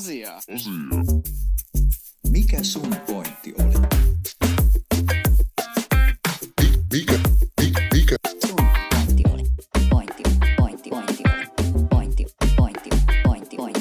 [0.00, 0.40] Asiaa.
[2.30, 3.74] Mikä sun pointti oli?
[6.92, 7.18] Mikä,
[7.60, 8.16] mikä, mikä,
[8.46, 9.42] Sun pointti oli.
[9.90, 10.22] Pointti,
[10.56, 11.46] pointti, pointti oli.
[11.90, 12.26] Pointti,
[12.56, 12.90] pointti,
[13.24, 13.72] pointti, pointti oli.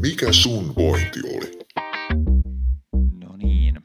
[0.00, 1.58] mikä sun pointti oli?
[3.12, 3.80] No niin,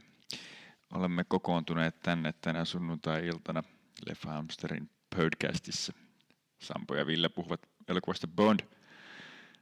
[0.94, 3.64] olemme kokoontuneet tänne tänä sunnuntai-iltana
[4.10, 5.94] Leffa Hamsterin podcastissa.
[6.62, 8.60] Sampo ja Ville puhuvat elokuvasta Bond,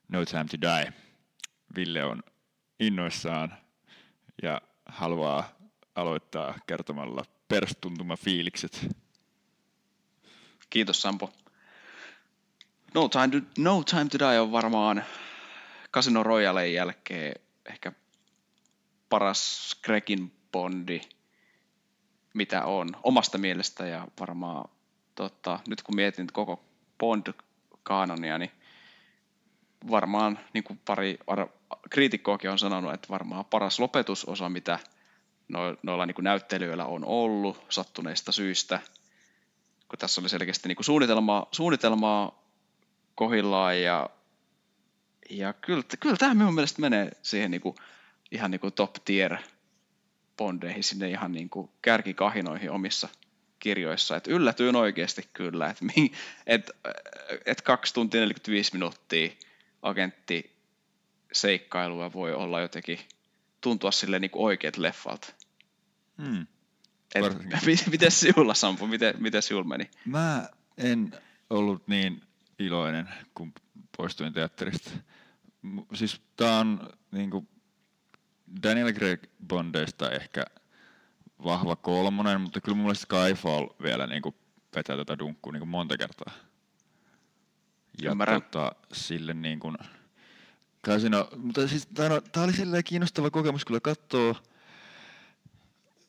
[0.07, 0.93] No Time to Die.
[1.75, 2.23] Ville on
[2.79, 3.57] innoissaan
[4.43, 5.49] ja haluaa
[5.95, 8.87] aloittaa kertomalla perstuntuma fiilikset.
[10.69, 11.33] Kiitos Sampo.
[12.93, 15.03] No Time to, no Time to Die on varmaan
[15.93, 17.91] Casino Royalen jälkeen ehkä
[19.09, 21.01] paras Gregin Bondi,
[22.33, 24.69] mitä on omasta mielestä ja varmaan
[25.15, 26.63] tota, nyt kun mietin koko
[27.85, 28.51] Bond-kaanonia, niin
[29.91, 31.49] varmaan niin kuin pari ar-
[31.89, 34.79] kriitikkoakin on sanonut, että varmaan paras lopetusosa, mitä
[35.47, 38.79] no- noilla niin kuin näyttelijöillä on ollut sattuneista syistä,
[39.89, 42.43] kun tässä oli selkeästi niin kuin suunnitelmaa, suunnitelmaa
[43.15, 44.09] kohillaan ja,
[45.29, 47.75] ja kyllä, kyllä tämä minun mielestä menee siihen niin kuin,
[48.31, 49.37] ihan niin top tier
[50.37, 53.09] bondeihin, sinne ihan niin kuin kärkikahinoihin omissa
[53.65, 54.15] kirjoissa.
[54.15, 55.85] Et yllätyin oikeasti kyllä, että
[56.47, 56.71] et,
[57.29, 59.29] et, et 2 tuntia 45 minuuttia
[59.81, 60.55] agentti
[61.33, 62.99] seikkailua voi olla jotenkin
[63.61, 65.33] tuntua sille niin oikeat leffalta.
[66.23, 66.47] Hmm.
[67.15, 67.23] Et,
[67.91, 69.89] miten sinulla Sampo, miten, miten sinulla meni?
[70.05, 71.11] Mä en
[71.49, 72.21] ollut niin
[72.59, 73.53] iloinen, kun
[73.97, 74.91] poistuin teatterista.
[75.93, 77.47] Siis tää on niinku
[78.63, 80.45] Daniel Craig Bondeista ehkä
[81.45, 84.35] vahva kolmonen, mutta kyllä mun mielestä Skyfall vielä niinku
[84.75, 86.33] vetää tätä dunkkua niinku monta kertaa.
[88.01, 88.41] Ja Ymmärrän.
[88.41, 89.77] tota, sille niin kuin,
[90.85, 91.87] Casino, mutta siis
[92.31, 94.35] tää oli silleen kiinnostava kokemus kyllä katsoo.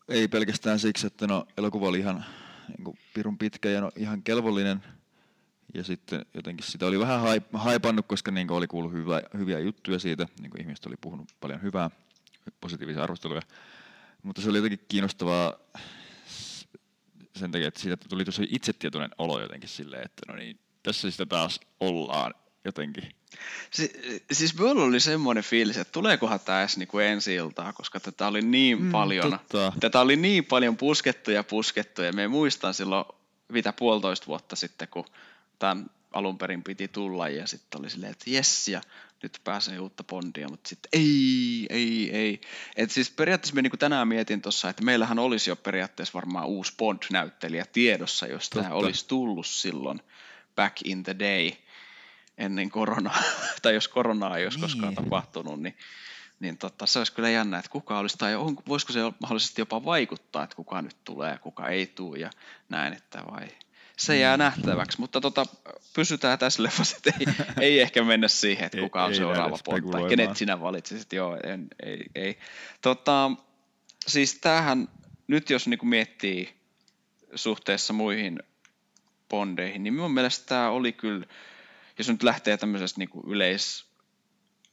[0.08, 2.24] Ei pelkästään siksi, että no, elokuva oli ihan
[2.68, 4.82] niin kuin, pirun pitkä ja no, ihan kelvollinen.
[5.74, 9.58] Ja sitten jotenkin sitä oli vähän haip, haipannut, koska niin kuin, oli kuullut hyvä, hyviä
[9.58, 10.26] juttuja siitä.
[10.40, 11.90] Niin kuin ihmiset oli puhunut paljon hyvää,
[12.60, 13.42] positiivisia arvosteluja.
[14.22, 15.54] Mutta se oli jotenkin kiinnostavaa
[17.36, 21.26] sen takia, että siitä tuli tosi itsetietoinen olo jotenkin silleen, että no niin, tässä sitä
[21.26, 22.34] taas ollaan
[22.64, 23.08] jotenkin.
[23.70, 28.26] Si- siis minulla oli semmoinen fiilis, että tuleekohan tämä edes niinku ensi iltaa, koska tätä
[28.26, 29.72] oli niin mm, paljon, totta.
[29.80, 33.04] tätä oli niin paljon puskettu ja puskettu, ja me muistan silloin
[33.48, 35.04] mitä puolitoista vuotta sitten, kun
[35.58, 38.80] tämän alun perin piti tulla, ja sitten oli silleen, että jes, ja
[39.22, 42.40] nyt pääsee uutta Bondia, mutta sitten ei, ei, ei.
[42.76, 46.72] Et siis periaatteessa me niinku tänään mietin tuossa, että meillähän olisi jo periaatteessa varmaan uusi
[46.78, 50.00] Bond-näyttelijä tiedossa, jos tämä olisi tullut silloin
[50.56, 51.50] back in the day
[52.38, 53.22] ennen koronaa,
[53.62, 54.62] tai jos koronaa ei olisi Niin.
[54.62, 55.76] koskaan tapahtunut, niin,
[56.40, 59.84] niin totta, se olisi kyllä jännä, että kuka olisi, tai on, voisiko se mahdollisesti jopa
[59.84, 62.30] vaikuttaa, että kuka nyt tulee ja kuka ei tule ja
[62.68, 63.48] näin, että vai.
[63.96, 65.46] Se jää nähtäväksi, mutta tota,
[65.94, 67.26] pysytään tässä leffassa, että ei,
[67.68, 70.10] ei ehkä mennä siihen, että kuka on ei seuraava spekuloimaan.
[70.10, 72.38] kenet sinä valitsisit, joo, en, ei, ei.
[72.80, 73.30] Tota,
[74.06, 74.88] siis tämähän,
[75.26, 76.56] nyt jos niinku miettii
[77.34, 78.38] suhteessa muihin
[79.28, 81.26] Bondeihin, niin minun mielestä tämä oli kyllä,
[81.98, 83.86] jos nyt lähtee tämmöisestä niinku yleis,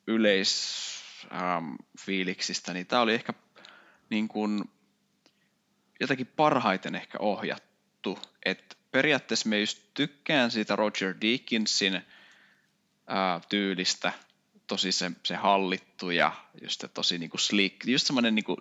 [0.07, 0.83] yleis
[1.31, 3.33] ähm, fiiliksistä, niin tämä oli ehkä
[4.09, 4.63] niin kuin,
[5.99, 8.19] jotenkin parhaiten ehkä ohjattu.
[8.45, 12.01] Et periaatteessa mä just tykkään siitä Roger Deakinsin
[13.07, 14.13] ää, tyylistä,
[14.67, 16.31] tosi se, se hallittu ja
[16.61, 18.57] just se tosi niinku slick, just semmoinen niinku,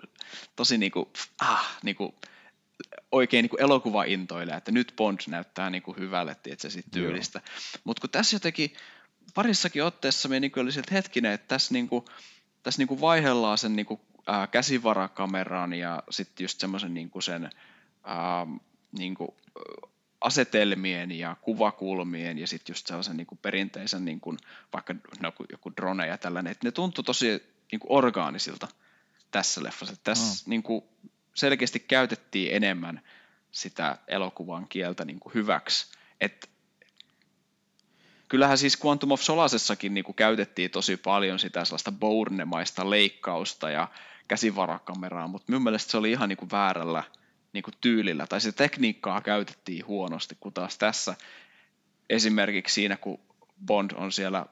[0.56, 1.10] tosi niinku,
[1.40, 2.14] ah, niinku,
[3.12, 7.40] oikein niinku elokuvaintoilija, että nyt Bond näyttää niinku hyvälle, että se siitä tyylistä.
[7.84, 8.72] Mutta kun tässä jotenkin
[9.34, 12.04] parissakin otteessa me niinku oli siltä hetkinen, että tässä, niinku,
[12.62, 17.50] tässä niinku vaihellaan sen niinku, ää, käsivarakameran ja sitten just semmoisen niinku sen
[18.04, 18.46] ää,
[18.98, 19.91] niinku, ö,
[20.22, 24.36] asetelmien ja kuvakulmien ja sitten just sellaisen niinku perinteisen niinku,
[24.72, 27.42] vaikka no, joku drone ja tällainen, että ne tuntui tosi
[27.72, 28.68] niinku orgaanisilta
[29.30, 29.96] tässä leffassa.
[30.04, 30.48] Tässä Oh.
[30.48, 30.88] niinku,
[31.34, 33.02] selkeästi käytettiin enemmän
[33.50, 35.86] sitä elokuvan kieltä niinku hyväksi.
[36.20, 36.50] Et
[38.28, 43.88] kyllähän siis Quantum of Solasessakin niinku käytettiin tosi paljon sitä sellaista Bourne-maista leikkausta ja
[44.28, 47.02] käsivarakameraa, mutta minun mielestä se oli ihan niinku väärällä
[47.52, 51.14] niinku tyylillä, tai sitä tekniikkaa käytettiin huonosti, kun taas tässä
[52.10, 53.20] esimerkiksi siinä, kun
[53.66, 54.46] Bond on siellä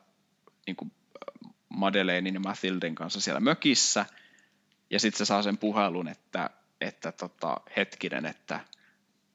[0.66, 0.86] niinku
[1.68, 4.06] Madelainein ja Mathilden kanssa siellä mökissä,
[4.90, 6.50] ja sitten se saa sen puhelun, että,
[6.80, 8.60] että tota, hetkinen, että,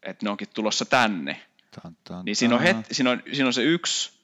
[0.04, 1.42] että ne onkin tulossa tänne,
[1.82, 4.16] Tan, tan, niin siinä on, het, siinä, on, siinä on se yksi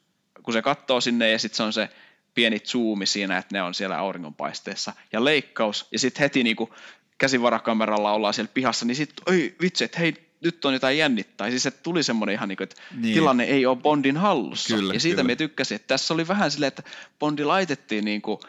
[0.44, 1.90] kun se katsoo sinne ja sitten se on se
[2.34, 4.94] pieni zoomi siinä, että ne on siellä auringonpaisteessa.
[5.12, 6.76] Ja leikkaus ja sitten heti niinku
[7.22, 10.14] käsivarakameralla ollaan siellä pihassa, niin sitten, oi vitsi, että hei,
[10.44, 11.50] nyt on jotain jännittää.
[11.50, 13.02] Siis että tuli semmoinen ihan niin kuin, että Niin.
[13.02, 13.14] niin.
[13.14, 14.76] tilanne ei ole Bondin hallussa.
[14.76, 15.28] Kyllä, ja siitä kyllä.
[15.28, 16.84] me tykkäsin, että tässä oli vähän silleen, että
[17.20, 18.40] Bondi laitettiin niin kuin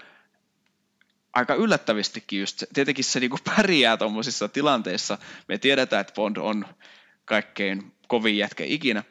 [1.33, 5.19] aika yllättävistikin just, tietenkin se niin kuin pärjää tuommoisissa tilanteissa.
[5.49, 6.67] Me tiedetään, että Bond on
[7.25, 9.05] kaikkein kovin jätkä ikinä.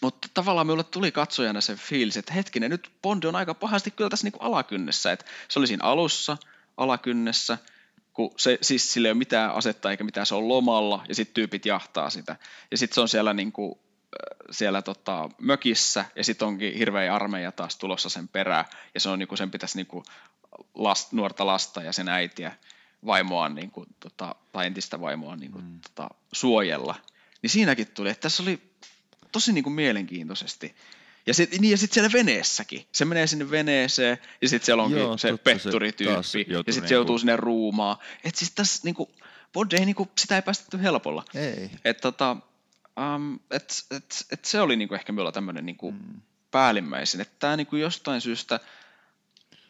[0.00, 4.10] Mutta tavallaan minulle tuli katsojana se fiilis, että hetkinen, nyt Bond on aika pahasti kyllä
[4.10, 5.12] tässä niinku alakynnessä.
[5.12, 6.36] Että se oli siinä alussa
[6.76, 7.58] alakynnessä,
[8.18, 11.34] kun se, siis sillä ei ole mitään asetta eikä mitään, se on lomalla ja sitten
[11.34, 12.36] tyypit jahtaa sitä.
[12.70, 17.52] Ja sitten se on siellä, niinku, äh, siellä tota, mökissä ja sitten onkin hirveä armeija
[17.52, 18.64] taas tulossa sen perään.
[18.94, 20.02] Ja se on niinku, sen pitäisi niinku
[20.74, 22.56] last, nuorta lasta ja sen äitiä
[23.06, 25.80] vaimoaan, niinku, tota, tai entistä vaimoaan niinku, mm.
[25.80, 26.94] tota, suojella.
[27.42, 28.62] Niin siinäkin tuli, että tässä oli
[29.32, 30.74] tosi niin kuin mielenkiintoisesti.
[31.28, 32.86] Ja sitten niin, ja sit siellä veneessäkin.
[32.92, 36.94] Se menee sinne veneeseen, ja sitten siellä onkin Joo, se petturityyppi, ja sitten se niinku-
[36.94, 37.96] joutuu sinne ruumaan.
[38.24, 38.96] Että siis tässä niin
[39.78, 41.24] ei, niin kuin, sitä ei päästetty helpolla.
[41.34, 41.70] Ei.
[41.84, 42.36] Et, tota,
[43.16, 46.20] um, et, et, et se oli niinku ehkä minulla tämmöinen niinku mm.
[46.50, 48.60] päällimmäisin, että tämä niinku jostain syystä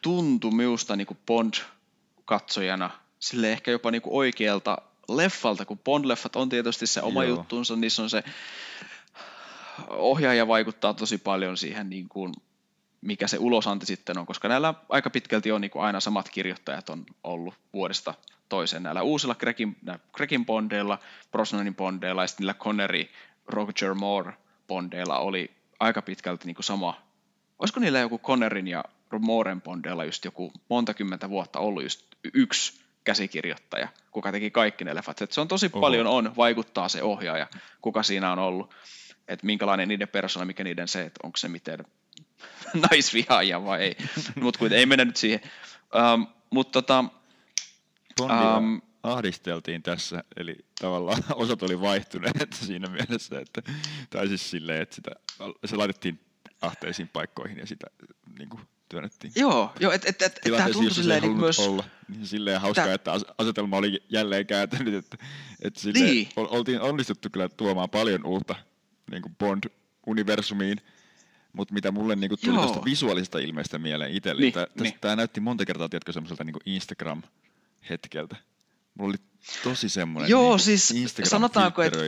[0.01, 2.89] tuntui minusta niinku Bond-katsojana
[3.19, 4.77] sille ehkä jopa niinku oikealta
[5.09, 7.37] leffalta, kun Bond-leffat on tietysti se oma Joo.
[7.37, 8.23] juttuunsa, niissä on se
[9.89, 12.33] ohjaaja vaikuttaa tosi paljon siihen, niin kuin,
[13.01, 16.89] mikä se ulosanti sitten on, koska näillä aika pitkälti on niin kuin aina samat kirjoittajat
[16.89, 18.13] on ollut vuodesta
[18.49, 18.83] toiseen.
[18.83, 19.35] Näillä uusilla
[20.13, 20.99] Gregin, bondeilla,
[21.31, 23.05] Brosnanin bondeilla ja sitten niillä Connery,
[23.47, 24.33] Roger Moore
[24.67, 27.01] bondeilla oli aika pitkälti niin kuin sama.
[27.59, 28.83] Olisiko niillä joku Connerin ja
[29.19, 34.95] Mooren bondeilla just joku monta kymmentä vuotta ollut just yksi käsikirjoittaja, kuka teki kaikki ne
[34.95, 35.21] leffat.
[35.21, 35.69] Et se on tosi.
[35.73, 35.81] Oho.
[35.81, 37.47] paljon on, vaikuttaa se ohjaaja,
[37.81, 38.73] kuka siinä on ollut
[39.29, 41.79] että minkälainen niiden persona, mikä niiden se, että onko se miten
[42.91, 43.97] naisvihaaja vai ei.
[44.41, 45.41] Mutta ei mennä nyt siihen.
[46.13, 47.05] Um, Mutta tota,
[48.21, 53.61] Um, ahdisteltiin tässä, eli tavallaan osat oli vaihtuneet siinä mielessä, että,
[54.09, 55.11] tai siis silleen, että sitä,
[55.65, 56.19] se laitettiin
[56.61, 57.87] ahteisiin paikkoihin ja sitä
[58.39, 61.59] niin kuin, työnnettiin joo, joo että et, et, et, tämä tuntui silleen niin myös...
[61.59, 61.83] olla.
[62.07, 65.17] Niin silleen hauskaa, Tää- että as- asetelma oli jälleen kääntynyt, että,
[65.61, 66.29] että silleen Niin.
[66.35, 68.55] ol- oltiin onnistuttu kyllä tuomaan paljon uutta
[69.11, 70.77] niin kuin Bond-universumiin,
[71.53, 72.65] mutta mitä mulle niin kuin tuli Joo.
[72.67, 78.35] tästä visuaalisesta ilmeestä mieleen itselle, Niin, niin, tämä näytti monta kertaa, tiedätkö, semmoiselta niin Instagram-hetkeltä.
[78.95, 79.17] Mulla oli
[79.63, 81.99] tosi semmoinen Joo, niin siis instagram sanotaanko, että-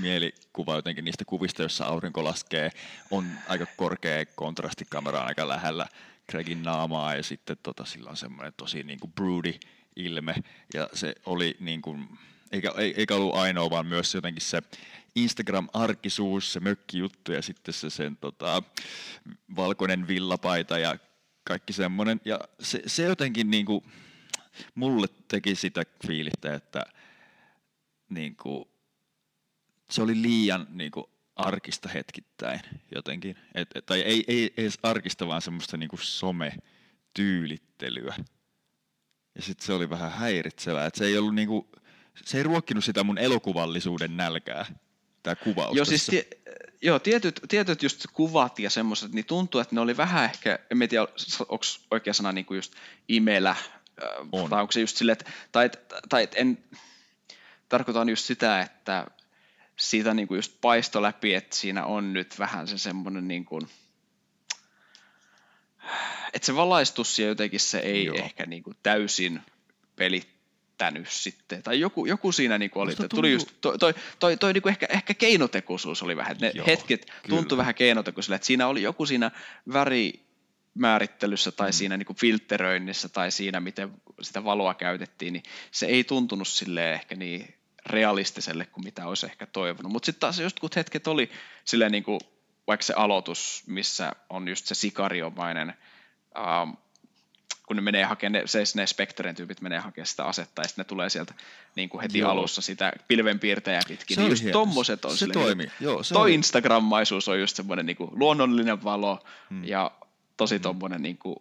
[0.00, 2.70] mielikuva jotenkin niistä kuvista, joissa aurinko laskee,
[3.10, 5.86] on aika korkea kontrasti kameraan aika lähellä
[6.30, 9.52] Gregin naamaa ja sitten tota, sillä on semmoinen tosi niin kuin broody
[9.96, 10.34] ilme
[10.74, 12.08] ja se oli niin kuin,
[12.52, 14.62] eikä, ei- eikä ollut ainoa, vaan myös jotenkin se
[15.16, 18.62] Instagram-arkisuus, se mökkijuttu ja sitten se sen tota,
[19.56, 20.98] valkoinen villapaita ja
[21.44, 22.20] kaikki semmoinen.
[22.24, 23.84] Ja se, se jotenkin niin kuin,
[24.74, 26.82] mulle teki sitä fiilistä, että
[28.08, 28.64] niin kuin,
[29.90, 32.60] se oli liian niin kuin, arkista hetkittäin
[32.94, 33.36] jotenkin.
[33.54, 38.14] Et, et, tai ei, ei edes arkista, vaan semmoista niin kuin some-tyylittelyä.
[39.34, 41.66] Ja sitten se oli vähän häiritsevää, että se ei ollut niin kuin,
[42.24, 44.66] se ei ruokkinut sitä mun elokuvallisuuden nälkää,
[45.26, 46.26] tämä kuvaus Joo, siis tie,
[46.82, 50.88] joo, tietyt, tietyt just kuvat ja semmoiset, niin tuntuu, että ne oli vähän ehkä, en
[50.88, 51.06] tiedä,
[51.48, 52.74] onko oikea sana niin kuin just
[53.08, 53.58] imelä, äh,
[54.32, 54.50] On.
[54.50, 55.70] tai onko se just silleen, että, tai,
[56.08, 56.58] tai en,
[57.68, 59.06] tarkoitan just sitä, että
[59.76, 63.68] siitä niin kuin just paisto läpi, että siinä on nyt vähän se semmoinen niin kuin,
[66.32, 68.16] että se valaistus ja jotenkin se ei Joo.
[68.16, 69.42] Ehkä niin kuin täysin
[70.78, 71.62] pelittänyt sitten.
[71.62, 74.62] Tai joku, joku siinä niin kuin oli, että tuli just toi, toi, toi, toi niin
[74.62, 76.36] kuin ehkä, ehkä keinotekoisuus oli vähän.
[76.40, 77.36] Ne Joo, hetket kyllä.
[77.36, 79.30] tuntui vähän keinotekoisille, että siinä oli joku siinä
[79.72, 81.72] värimäärittelyssä tai mm.
[81.72, 83.90] siinä niin kuin filtteröinnissä tai siinä, miten
[84.22, 87.54] sitä valoa käytettiin, niin se ei tuntunut silleen ehkä niin
[87.86, 89.92] realistiselle kuin mitä olisi ehkä toivonut.
[89.92, 91.30] Mutta sitten taas jotkut hetket oli
[91.64, 92.20] silleen niin kuin,
[92.66, 95.74] vaikka se aloitus, missä on just se sikariomainen,
[96.38, 96.70] ähm,
[97.66, 100.82] kun ne menee hakemaan, ne, se, ne Spectren tyypit menee hakemaan sitä asetta, ja sitten
[100.82, 101.34] ne tulee sieltä
[101.76, 102.30] niin kuin heti Joo.
[102.30, 104.14] Alussa sitä pilvenpiirtejä pitkin.
[104.14, 104.58] Se niin just hieno.
[104.58, 105.62] tommoset on Se silleen, toimi.
[105.64, 109.64] että Joo, se toi oli- Instagrammaisuus on just semmoinen niin kuin luonnollinen valo hmm.
[109.64, 109.90] ja
[110.36, 111.36] tosi tommonen niin kuin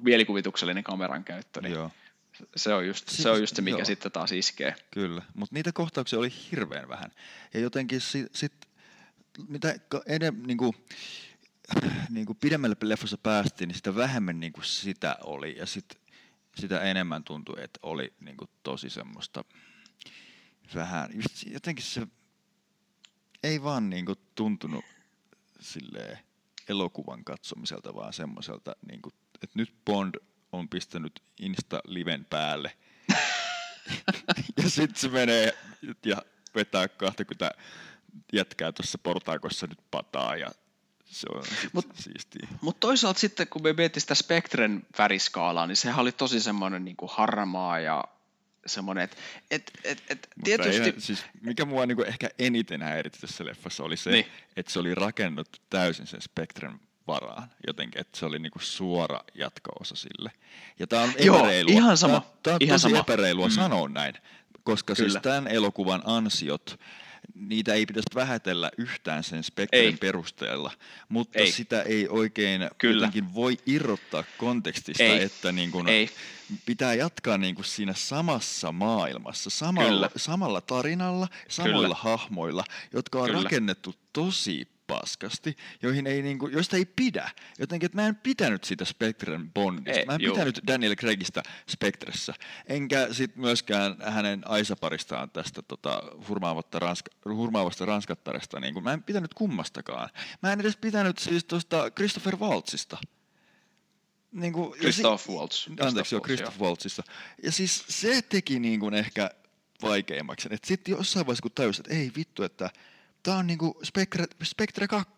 [0.00, 1.60] mielikuvituksellinen kameran käyttö.
[1.60, 1.90] Niin Joo.
[2.56, 3.84] se, on just, Si- se on just se, mikä joo.
[3.84, 4.74] sitten taas iskee.
[4.90, 7.10] Kyllä, mutta niitä kohtauksia oli hirveän vähän.
[7.54, 8.52] Ja jotenkin sit, sit
[9.48, 10.42] mitä ka- enem,
[11.74, 15.56] niinku, niinku pidemmälle leffassa päästiin, niin sitä vähemmän niinku sitä oli.
[15.58, 16.00] Ja sit,
[16.56, 19.44] sitä enemmän tuntui, että oli niinku tosi semmoista
[20.74, 21.10] vähän,
[21.46, 22.06] jotenkin se
[23.42, 24.84] ei vaan niinku tuntunut
[25.60, 26.18] silleen
[26.68, 30.14] elokuvan katsomiselta, vaan semmoiselta, niin kuin, että nyt Bond
[30.52, 32.76] on pistänyt Insta-liven päälle.
[34.62, 35.58] ja sitten se menee
[36.04, 36.22] ja
[36.54, 37.50] vetää 20
[38.32, 40.50] jätkää tuossa portaakossa nyt pataa ja
[41.06, 41.42] se on
[41.76, 42.48] Mut- siistiä.
[42.60, 46.96] Mutta toisaalta sitten, kun me miettii sitä Spectren väriskaalaa, niin sehän oli tosi semmoinen niin
[46.96, 48.04] kuin harmaa ja
[48.66, 49.16] semmoinen, että
[49.50, 50.82] et, et, et, Mutta tietysti...
[50.82, 54.24] eihän, siis mikä mua niinku ehkä eniten häiritti tässä leffassa oli se, Niin.
[54.26, 54.42] niin.
[54.56, 59.94] että se oli rakennettu täysin sen Spectren varaan jotenkin, että se oli niinku suora jatko-osa
[59.96, 60.30] sille.
[60.78, 61.72] Ja tämä on Joo, epäreilua.
[61.72, 62.98] ihan sama, tää on ihan tosi sama.
[63.00, 63.52] epäreilua Mm.
[63.52, 63.54] mm.
[63.54, 64.14] sanoa näin,
[64.62, 65.10] koska Kyllä.
[65.10, 66.80] siis tämän elokuvan ansiot,
[67.34, 69.92] niitä ei pitäisi vähätellä yhtään sen Spectren Ei.
[69.92, 70.72] perusteella,
[71.08, 71.52] mutta Ei.
[71.52, 72.96] sitä ei oikein Kyllä.
[72.96, 75.22] jotenkin voi irrottaa kontekstista, Ei.
[75.22, 76.10] että niin kun Ei.
[76.66, 80.10] pitää jatkaa niin kuin siinä samassa maailmassa, samalla, Kyllä.
[80.16, 81.94] samalla tarinalla, samoilla Kyllä.
[81.98, 83.42] hahmoilla, jotka on Kyllä.
[83.42, 87.30] rakennettu tosi paskasti, joihin ei niinku, joista ei pidä.
[87.58, 90.00] Jotenkin, että mä en pitänyt siitä Spectren Bondista.
[90.00, 90.34] Ei, mä en juu.
[90.34, 92.34] pitänyt Daniel Craigista Spectressä.
[92.66, 98.60] Enkä sit myöskään hänen Aisaparistaan tästä tota, hurmaavasta, ranska, hurmaavasta ranskattaresta.
[98.60, 100.10] Niin mä en pitänyt kummastakaan.
[100.42, 102.98] Mä en edes pitänyt siis tuosta Christopher Waltzista.
[104.32, 105.68] Niin kuin, ja si- Christoph Waltz.
[105.80, 107.02] Anteeksi, joo, Christoph Waltzissa.
[107.42, 109.30] Ja siis se teki niin kuin ehkä
[109.82, 110.48] vaikeimmaksi.
[110.50, 112.70] Että sitten jossain vaiheessa kun tajusin, että ei vittu, että
[113.26, 115.14] tämä on niin kuin Spectre, Spectre 2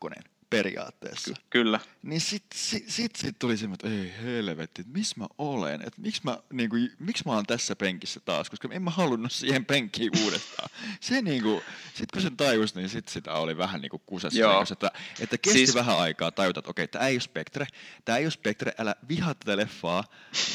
[0.51, 1.35] periaatteessa.
[1.35, 1.81] Ky- kyllä.
[2.03, 6.01] Niin sit, sit, sit, sit tuli semmoinen, että ei helvetti, että missä mä olen, että
[6.01, 10.11] miksi mä, niinku, miksi mä oon tässä penkissä taas, koska en mä halunnut siihen penkkiin
[10.25, 10.69] uudestaan.
[11.01, 11.63] Se niinku,
[11.95, 14.53] sit kun sen tajus, niin sit sitä oli vähän niinku kusessa, Joo.
[14.53, 17.67] sekas, että, että kesti Siis- vähän aikaa tajuta, että okei, tämä ei ole Spectre,
[18.05, 20.05] tämä ei ole Spectre, älä vihaa tätä leffaa,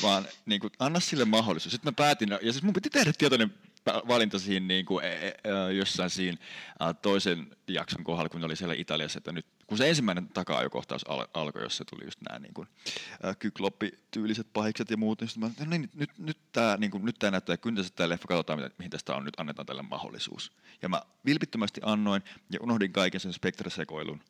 [0.01, 1.71] vaan niinku, anna sille mahdollisuus.
[1.71, 3.53] Sitten mä päätin, ja siis mun piti tehdä tietoinen
[3.85, 5.33] valinta siinä niin kuin, e, e,
[5.77, 6.37] jossain siinä
[7.01, 11.63] toisen jakson kohdalla, kun oli siellä Italiassa, että nyt kun se ensimmäinen taka-ajokohtaus al- alkoi,
[11.63, 12.67] jossa tuli just nämä niin kuin,
[13.39, 17.19] kykloppi-tyyliset pahikset ja muut, niin mä ajattelin, no niin, nyt, nyt, tämä niin kuin, nyt
[17.19, 20.51] tää näyttää kyntäiseltä tämä leffa, katsotaan mitä, mihin tästä on, nyt annetaan tälle mahdollisuus.
[20.81, 24.21] Ja mä vilpittömästi annoin ja unohdin kaiken sen Spectre-sekoilun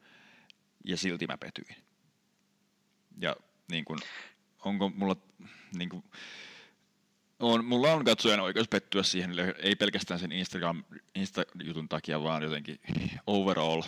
[0.85, 1.75] ja silti mä petyin.
[3.21, 3.35] Ja
[3.71, 3.99] niin kuin,
[4.65, 5.15] onko mulla
[5.77, 6.03] niin kuin,
[7.43, 10.83] on, mulla on katsojan oikeus pettyä siihen, ei pelkästään sen Instagram,
[11.15, 12.79] Insta-jutun takia, vaan jotenkin
[13.27, 13.81] overall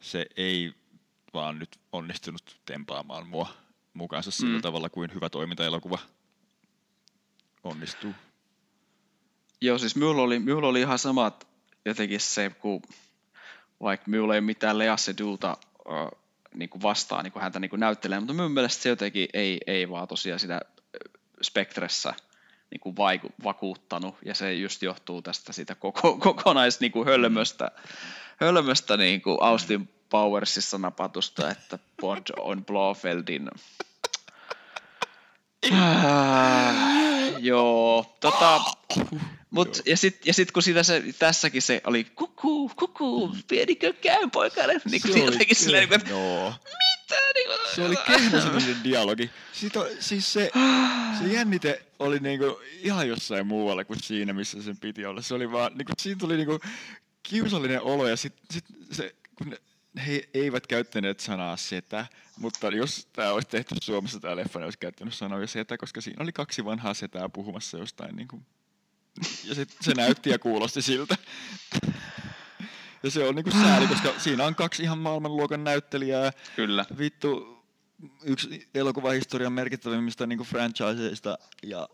[0.00, 0.72] se ei
[1.34, 3.48] vaan nyt onnistunut tempaamaan mua
[3.94, 4.62] mukaansa sillä Mm.
[4.62, 5.98] tavalla kuin hyvä toimintaelokuva
[7.64, 8.14] onnistuu.
[9.60, 11.46] Joo, siis minulla oli, minulla oli ihan samat
[11.84, 12.82] jotenkin se, kun
[13.80, 15.50] vaikka minulla ei mitään Lea Seduta
[15.90, 16.20] äh,
[16.54, 19.58] niin kuin vastaan niin kuin häntä niin kuin näyttelee, mutta minun mielestä se jotenkin ei,
[19.66, 20.60] ei vaan tosiaan sitä
[21.42, 22.14] Spectressä
[22.72, 27.70] niin kuin vaiku, vakuuttanut, ja se just johtuu tästä sitä koko, kokonais niin kuin hölmöstä,
[28.36, 33.50] hölmöstä niin kuin Austin Powersissa napatusta, että Bond on Blofeldin
[35.72, 36.74] Ah,
[37.38, 38.60] joo, tota,
[39.52, 44.30] mut, ja sit, ja sit kun siinä se, tässäkin se oli kuku, kuku, pieni kökkään
[44.30, 46.50] poikainen, niin kuin jotenkin silleen, niin kuin, Joo.
[46.50, 49.30] mitä, niin kuin, Se oli kehnosyntinen dialogi.
[49.52, 50.50] Siitä, on- siis se,
[51.18, 55.22] se jännite oli niinku ihan jossain muualla kuin siinä, missä sen piti olla.
[55.22, 56.58] Se oli vaan, niinku, siinä tuli niinku
[57.22, 59.56] kiusallinen olo ja sit, sit se, kun ne,
[60.06, 62.06] he eivät käyttäneet sanaa setä,
[62.38, 66.22] mutta jos tämä olisi tehty Suomessa tämä leffa, ne olisi käyttänyt sanoja setä, koska siinä
[66.22, 68.42] oli kaksi vanhaa setää puhumassa jostain niinku,
[69.44, 71.16] ja sit se näytti ja kuulosti siltä.
[73.02, 77.62] Ja se on niinku sääli, koska siinä on kaksi ihan maailmanluokan näyttelijää, Kyllä, vittu
[78.24, 81.88] yksi elokuvahistorian merkittävimmistä niin franchiseista ja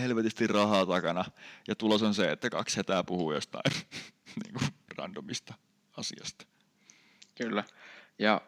[0.00, 1.24] helvetisti rahaa takana.
[1.68, 3.72] Ja tulos on se, että kaksi hetää puhuu jostain
[4.44, 5.54] niin kuin randomista
[5.96, 6.46] asiasta.
[7.34, 7.64] kyllä.
[8.18, 8.40] Ja,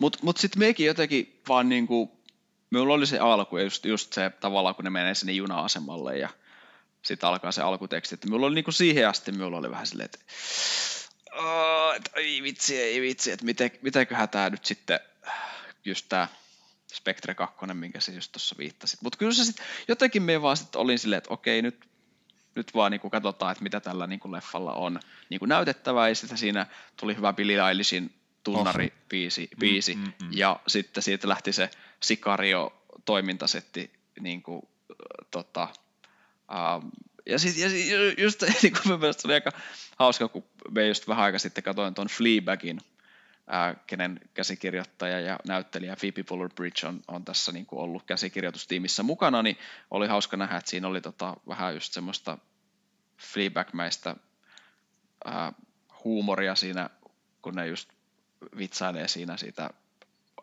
[0.00, 2.20] mut, mut sit mekin jotenkin vaan niinku,
[2.70, 6.28] minulla oli se alku, ja just, just se tavallaan, kun ne menee sinne juna-asemalle, ja
[7.02, 10.18] sitten alkaa se alkuteksti, että minulla oli niinku siihen asti, minulla oli vähän silleen, että
[11.32, 15.00] "Aa, et ei vitsi, ei vitsi, että miten, mitenköhän tämä nyt sitten,
[15.84, 16.28] just tämä
[16.94, 19.02] Spectre 2, minkä sä just tuossa viittasit.
[19.02, 21.88] Mutta kyllä se sitten, jotenkin me vaan sitten olin silleen, että okei, nyt,
[22.54, 26.66] nyt vaan niinku katsotaan, että mitä tällä niinku leffalla on niinku näytettävää, ja sitten siinä
[26.96, 30.28] tuli hyvä Billie Eilishin tunnari biisi, biisi mm, mm.
[30.30, 33.90] ja sitten siitä lähti se Sicario-toimintasetti
[34.20, 34.96] niinku, äh,
[35.30, 35.68] tota,
[36.50, 36.88] ähm,
[37.26, 39.50] ja sitten ja just niin kuin mielestäni oli aika
[39.98, 42.80] hauska, kun me just vähän aika sitten katsoin tuon Fleabagin,
[43.46, 49.42] ää, kenen käsikirjoittaja ja näyttelijä Phoebe Waller-Bridge on, on tässä niin kuin ollut käsikirjoitustiimissä mukana,
[49.42, 49.58] niin
[49.90, 52.38] oli hauska nähdä, että siinä oli tota, vähän just semmoista
[53.18, 54.16] Fleabag-mäistä
[55.24, 55.52] ää,
[56.04, 56.90] huumoria siinä,
[57.42, 57.88] kun ne just
[58.58, 59.70] vitsailee siinä siitä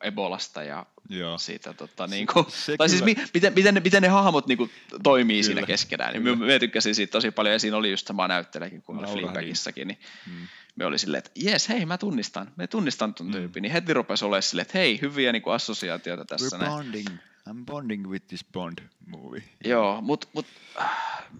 [0.02, 1.38] Ebolasta ja Joo.
[1.38, 4.58] siitä, tota, niin kuin, se tai siis mi, miten, miten, ne, miten ne hahmot niin
[4.58, 4.72] kuin,
[5.04, 6.14] toimii kyllä, siinä keskenään.
[6.14, 9.06] Niin me, me tykkäsin siitä tosi paljon, ja siinä oli just sama näyttelijäkin kuin.
[9.06, 10.48] Fleabagissakin, niin Mm.
[10.76, 14.26] me oli silleen, että jes, hei, mä tunnistan, me tunnistan ton tyypin, niin heti rupesi
[14.26, 16.58] olemaan silleen, että hei, hyviä niin kuin assosiaatioita tässä.
[16.58, 16.72] We're näin.
[16.72, 17.08] bonding.
[17.50, 18.78] I'm bonding with this Bond
[19.08, 19.44] movie.
[19.66, 20.46] Joo, mutta mut,
[20.82, 20.90] äh,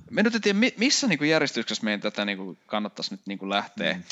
[0.10, 3.94] me nyt en tiedä, mi- missä niinku järjestyksessä meidän tätä niinku kannattaisi nyt niinku lähteä.
[3.94, 4.04] Mm.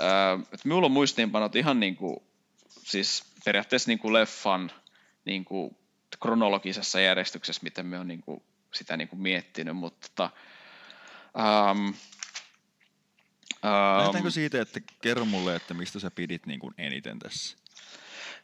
[0.00, 2.22] Öö, et minulla on muistiinpanot ihan niinku,
[2.84, 4.70] siis periaatteessa niinku leffan
[5.24, 5.76] niinku
[6.20, 10.30] kronologisessa järjestyksessä, miten me on niinku sitä niinku miettinyt, mutta tota,
[11.38, 11.88] ähm,
[13.62, 17.56] Lähdetäänkö ähm, siitä, että kerro mulle, että mistä sä pidit niin kuin eniten tässä?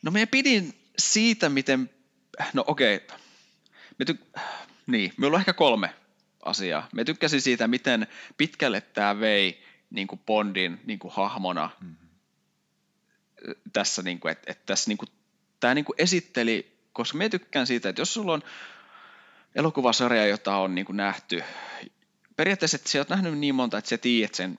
[0.03, 1.91] No me pidin siitä, miten,
[2.53, 3.01] no okei,
[3.99, 4.41] me tyk-
[4.87, 5.95] niin, minulla on ehkä kolme
[6.43, 6.89] asiaa.
[6.95, 12.08] Me tykkäsin siitä, miten pitkälle tämä vei niin kuin Bondin niin kuin hahmona mm-hmm.
[13.73, 15.09] Tässä, niin kuin, että, että tässä niin kuin,
[15.61, 18.43] tämä niin kuin esitteli, koska me tykkään siitä, että jos sulla on
[19.55, 21.43] elokuvasarja, jota on niin kuin nähty,
[22.37, 24.59] periaatteessa, että sä oot nähnyt niin monta, että sä tiedät sen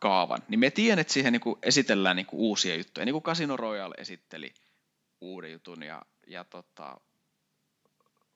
[0.00, 3.22] kaavan, niin me tiedän, että siihen niin kuin esitellään niin kuin uusia juttuja, niin kuin
[3.22, 4.54] Casino Royale esitteli
[5.20, 7.00] uuden jutun ja, ja tota,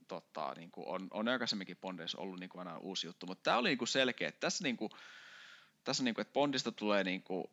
[0.09, 3.59] tota, niin kuin on, on aikaisemminkin Bondeissa ollut niin kuin aina uusi juttu, mutta tämä
[3.59, 4.91] oli niin kuin selkeä, että tässä, niin kuin,
[5.85, 7.45] tässä niin kuin, että Bondista tulee niin kuin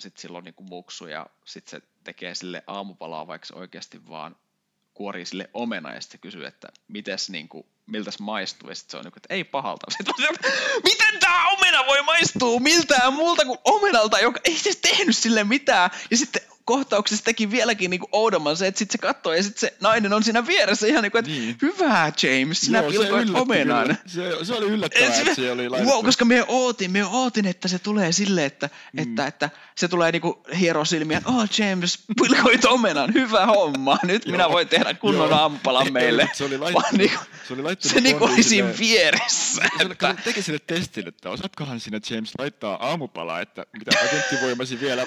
[0.00, 4.36] sitten silloin niin kuin muksu ja sitten se tekee sille aamupalaa, vaikka se oikeasti vaan
[4.94, 8.90] kuorii sille omena ja sitten kysyy, että mites niin kuin, miltä se maistuu ja sitten
[8.90, 9.86] se on niin kuin, että ei pahalta.
[9.96, 10.14] Sitten
[10.84, 15.90] miten tämä omena voi maistua miltään muulta kuin omenalta, joka ei siis tehnyt sille mitään.
[16.10, 19.60] Ja sitten kohtauksessa teki vieläkin niin kuin oudomman se, että sitten se katsoo ja sitten
[19.60, 21.56] se nainen on siinä vieressä ihan niin kuin, että Niin.
[21.62, 23.98] hyvä James, sinä se pilkoit omenan.
[24.06, 25.94] Se, se oli yllättävää, että se oli laitettu.
[25.94, 29.02] wow, koska me ootin, me ootin, että se tulee silleen, että, mm.
[29.02, 34.48] että, että se tulee niinku hiero silmiä, oh James, pilkoit omenan, hyvä homma, nyt minä
[34.50, 35.30] voin tehdä kunnon
[35.84, 36.30] Ei, meille.
[36.32, 37.18] Se oli laittanut, niinku,
[37.48, 39.62] se oli laittanut se niinku oli siinä vieressä.
[39.78, 44.80] Se Että, se teki sille testin, että osaatkohan sinä James laittaa aamupalaa, että mitä agenttivoimasi
[44.80, 45.06] vielä.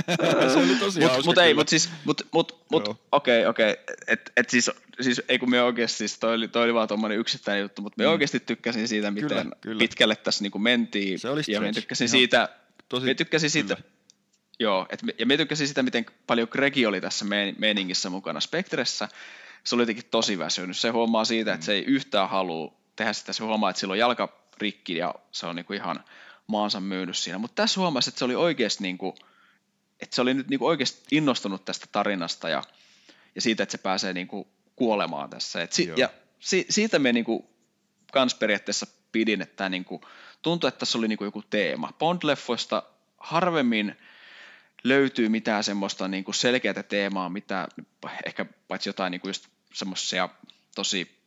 [0.52, 4.50] se oli tosi mut, mut ei, mut siis, mut, mut, mut okei, okei, et, et
[4.50, 7.82] siis, siis ei kun me oikeasti, siis toi oli, toi oli vaan tommonen yksittäinen juttu,
[7.82, 8.10] mutta me Mm.
[8.12, 9.78] oikeasti tykkäsin siitä, miten Kyllä, kyllä.
[9.78, 12.48] pitkälle tässä niinku mentiin, Se oli ja me tykkäsin Ihan siitä,
[12.88, 13.88] tosi- me tykkäsin siitä, kyllä.
[14.60, 19.08] joo, et ja me tykkäsin sitä, miten paljon Gregi oli tässä mein- meiningissä mukana Spectressä,
[19.64, 23.32] se oli jotenkin tosi väsynyt, se huomaa siitä, että se ei yhtään halua tehdä sitä,
[23.32, 26.04] se huomaa, että sillä on jalka rikki ja se on niinku ihan
[26.46, 29.14] maansa myynyt siinä, mutta tässä huomasi, että se oli oikeasti niinku,
[30.00, 32.62] että se oli nyt niinku oikeasti innostunut tästä tarinasta ja,
[33.34, 35.62] ja siitä, että se pääsee niinku kuolemaan tässä.
[35.62, 35.96] Et si, Joo.
[35.96, 36.08] ja
[36.40, 37.50] si, siitä me niinku
[38.12, 40.00] kans periaatteessa pidin, että tää niinku,
[40.42, 41.92] tuntui, että tässä oli niinku joku teema.
[41.92, 42.82] Bond-leffoista
[43.18, 43.96] harvemmin
[44.84, 47.68] löytyy mitään semmoista niinku selkeää teemaa, mitä
[48.26, 50.28] ehkä paitsi jotain niinku just semmoisia
[50.74, 51.18] tosi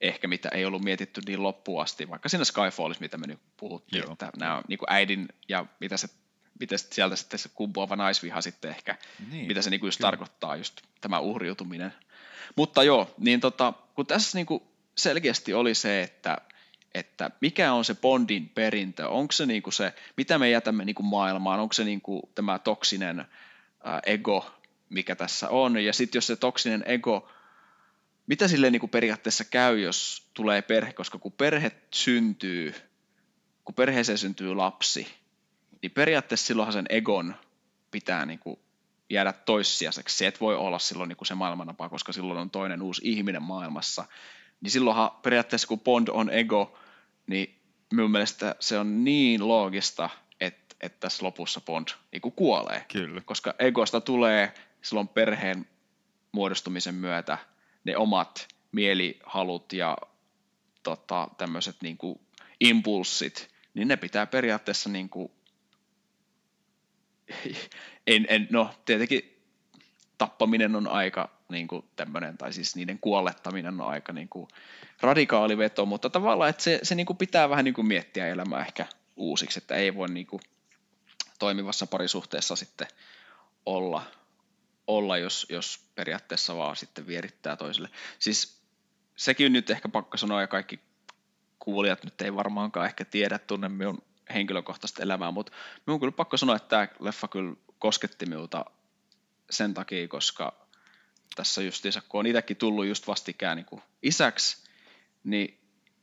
[0.00, 4.02] ehkä mitä ei ollut mietitty niin loppuun asti, vaikka siinä Skyfallissa, mitä me nyt puhuttiin,
[4.02, 4.12] Joo.
[4.12, 6.08] että nämä niin äidin ja mitä se,
[6.60, 8.98] miten sieltä sitten se kumpuava naisviha sitten ehkä,
[9.30, 10.10] Niin, mitä se niin just kyllä.
[10.10, 11.94] tarkoittaa just tämä uhriutuminen.
[12.56, 14.60] Mutta joo, niin tota, kun tässä niin
[14.98, 16.38] selkeästi oli se, että,
[16.94, 21.60] että mikä on se Bondin perintö, onko se niin se, mitä me jätämme niin maailmaan,
[21.60, 22.02] onko se niin
[22.34, 23.24] tämä toksinen
[23.84, 24.54] ää, ego,
[24.88, 27.28] mikä tässä on, ja sitten jos se toksinen ego
[28.26, 32.74] mitä sille niin kuin periaatteessa käy, jos tulee perhe, koska kun perhe syntyy,
[33.64, 35.14] kun perheeseen syntyy lapsi,
[35.84, 37.34] niin periaatteessa silloinhan sen egon
[37.90, 38.58] pitää niin kuin
[39.10, 40.16] jäädä toissijaiseksi.
[40.16, 43.42] Se et voi olla silloin niin kuin se maailmanapa, koska silloin on toinen uusi ihminen
[43.42, 44.04] maailmassa.
[44.60, 46.78] Niin silloinhan periaatteessa kun Bond on ego,
[47.26, 47.60] niin
[47.92, 53.20] minun mielestä se on niin loogista, että, että tässä lopussa Bond niin kuin kuolee Kyllä.
[53.20, 55.66] koska egosta tulee silloin perheen
[56.32, 57.38] muodostumisen myötä
[57.84, 59.96] ne omat mielihalut ja
[60.82, 61.98] tota, tämmöiset niin
[62.60, 65.32] impulssit, niin ne pitää periaatteessa niin kuin,
[68.06, 69.42] en, en, no tietenkin
[70.18, 74.48] tappaminen on aika niin kuin tämmöinen, tai siis niiden kuollettaminen on aika niin kuin
[75.00, 78.64] radikaali veto, mutta tavallaan, että se, se niin kuin pitää vähän niin kuin miettiä elämää
[78.64, 80.40] ehkä uusiksi, että ei voi niin kuin
[81.38, 82.86] toimivassa parisuhteessa sitten
[83.66, 84.02] olla,
[84.86, 87.88] olla jos, jos periaatteessa vaan sitten vierittää toiselle.
[88.18, 88.62] Siis
[89.16, 90.80] sekin nyt ehkä pakko sanoa, ja kaikki
[91.58, 94.02] kuulijat nyt ei varmaankaan ehkä tiedä, tunne minun
[94.34, 95.52] henkilökohtaista elämää, mutta
[95.86, 98.64] minun on kyllä pakko sanoa, että tämä leffa kyllä kosketti minulta
[99.50, 100.66] sen takia, koska
[101.34, 104.64] tässä justiinsa, kun on itsekin tullut just vastikään niin isäksi,
[105.24, 105.60] niin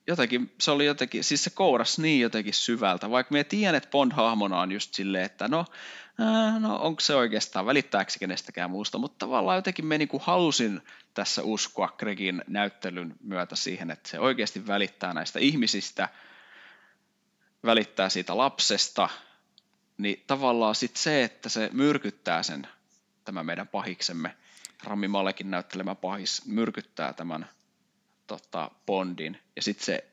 [0.07, 4.59] jotenkin, se oli jotenkin, siis se kouras niin jotenkin syvältä, vaikka me tiedän, että Bond-hahmona
[4.59, 5.65] on just silleen, että no,
[6.19, 10.81] ää, no onko se oikeastaan, välittääkö se kenestäkään muusta, mutta tavallaan jotenkin me niinku halusin
[11.13, 16.09] tässä uskoa Gregin näyttelyn myötä siihen, että se oikeasti välittää näistä ihmisistä,
[17.63, 19.09] välittää siitä lapsesta,
[19.97, 22.67] niin tavallaan sitten se, että se myrkyttää sen,
[23.25, 24.35] tämä meidän pahiksemme,
[24.83, 27.49] Rami Malekin näyttelemä pahis, myrkyttää tämän
[28.27, 30.05] tota, Bondin, ja sitten se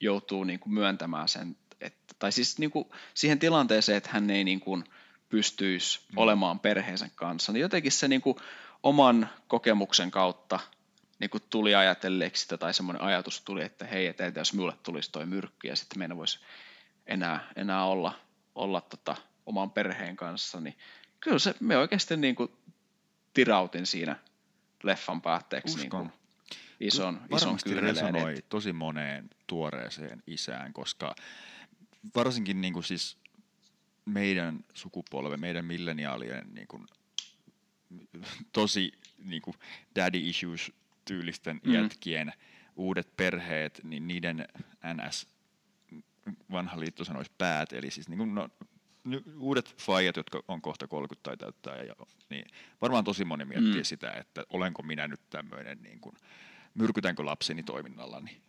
[0.00, 4.44] joutuu niin kuin myöntämään sen, että, tai siis niin kuin siihen tilanteeseen, että hän ei
[4.44, 4.84] niin kuin
[5.28, 6.18] pystyisi mm.
[6.18, 8.36] olemaan perheensä kanssa, niin jotenkin se niin kuin
[8.82, 10.60] oman kokemuksen kautta
[11.18, 15.12] niin kuin tuli ajatelleeksi sitä, tai semmoinen ajatus tuli, että hei, että jos minulle tulisi
[15.12, 16.38] toi myrkky, ja sitten meidän voisi
[17.08, 18.14] enää, enää olla,
[18.54, 19.16] olla tota,
[19.46, 20.78] oman perheen kanssa, niin
[21.20, 22.52] kyllä se, me oikeasti niin kuin
[23.34, 24.16] tirautin siinä
[24.82, 26.12] leffan päätteeksi niin kuin
[26.80, 28.42] ison, ison resonoi eteen.
[28.48, 31.14] tosi moneen tuoreeseen isään, koska
[32.14, 33.18] varsinkin niin kuin siis
[34.04, 36.86] meidän sukupolve, meidän milleniaalien niin kuin,
[38.52, 38.92] tosi
[39.24, 39.54] niin kuin
[39.96, 40.72] daddy issues
[41.04, 41.74] tyylisten mm.
[41.74, 42.32] jätkien
[42.76, 44.48] uudet perheet, niin niiden
[44.94, 45.26] NS,
[46.52, 48.48] vanha liitto sanoisi päät, eli siis niin kuin, no,
[49.38, 51.94] uudet faijat, jotka on kohta 30 tai täyttää, ja,
[52.30, 52.44] niin
[52.80, 53.84] varmaan tosi moni miettii mm.
[53.84, 56.16] sitä, että olenko minä nyt tämmöinen, niin kuin,
[56.74, 58.42] myrkytänkö lapseni toiminnallani.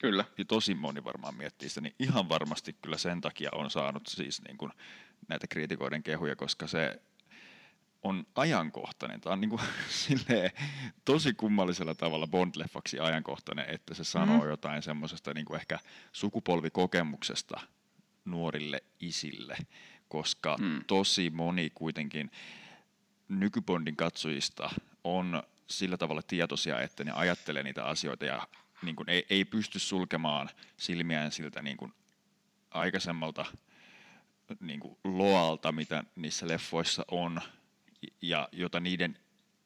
[0.00, 0.24] Kyllä.
[0.38, 4.42] Ja tosi moni varmaan miettii sitä, niin ihan varmasti kyllä sen takia on saanut siis
[4.42, 4.72] niin kuin
[5.28, 7.00] näitä kriitikoiden kehuja, koska se
[8.06, 9.20] on ajankohtainen.
[9.20, 9.62] Tämä on niin kuin,
[10.06, 10.50] silleen,
[11.04, 14.48] tosi kummallisella tavalla Bond-leffaksi ajankohtainen, että se sanoo Mm.
[14.48, 15.78] jotain semmoisesta niin kuin ehkä
[16.12, 17.60] sukupolvikokemuksesta
[18.24, 19.56] nuorille isille,
[20.08, 20.84] koska mm.
[20.86, 22.30] tosi moni kuitenkin
[23.28, 24.70] nykybondin katsojista
[25.04, 28.48] on sillä tavalla tietoisia, että ne ajattelee niitä asioita ja
[28.82, 31.92] niin kuin ei, ei pysty sulkemaan silmiään siltä niin kuin
[32.70, 33.44] aikaisemmalta
[34.60, 37.40] niin kuin loalta, mitä niissä leffoissa on,
[38.22, 39.18] ja jota niiden,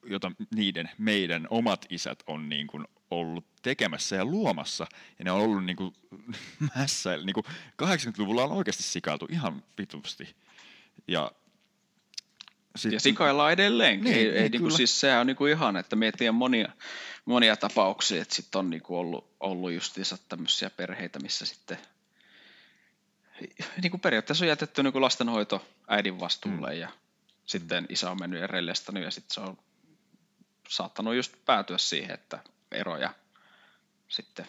[0.06, 4.86] jota niiden meidän omat isät on niin kuin ollut tekemässä ja luomassa,
[5.18, 5.94] ja ne on ollut niin kuin
[6.76, 7.46] mässäillä, niin kuin
[7.82, 10.36] 80-luvulla on oikeasti sikailtu ihan vitusti,
[11.08, 11.32] ja
[12.76, 14.04] sit, Ja sikaillaan edelleenkin.
[14.04, 14.76] Niin, ei, ei, niin kuin, kyllä.
[14.76, 16.68] siis sehän on niin kuin ihan, että me tiedän monia,
[17.24, 21.78] monia tapauksia, että sitten on niin kuin ollut, ollut justiinsa tämmöisiä perheitä, missä sitten
[23.82, 26.80] niin kuin periaatteessa on jätetty niin kuin lastenhoito äidin vastuulle mm.
[26.80, 26.88] ja
[27.50, 29.58] sitten isä on mennyt ja rellestänyt ja sitten se on
[30.68, 32.38] saattanut just päätyä siihen, että
[32.72, 33.14] eroja
[34.08, 34.46] sitten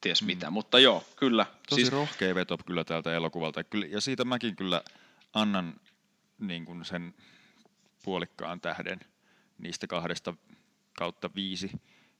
[0.00, 0.26] ties mm.
[0.26, 0.50] mitä.
[0.50, 1.46] Mutta joo, kyllä.
[1.68, 3.64] Tosi siis, rohkea veto kyllä tältä elokuvalta.
[3.88, 4.82] Ja siitä mäkin kyllä
[5.32, 5.80] annan
[6.38, 7.14] niin kuin sen
[8.04, 9.00] puolikkaan tähden
[9.58, 10.34] niistä kahdesta
[10.98, 11.70] kautta viisi,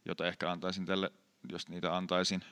[0.04, 1.12] jota ehkä antaisin tälle,
[1.52, 2.44] jos niitä antaisin.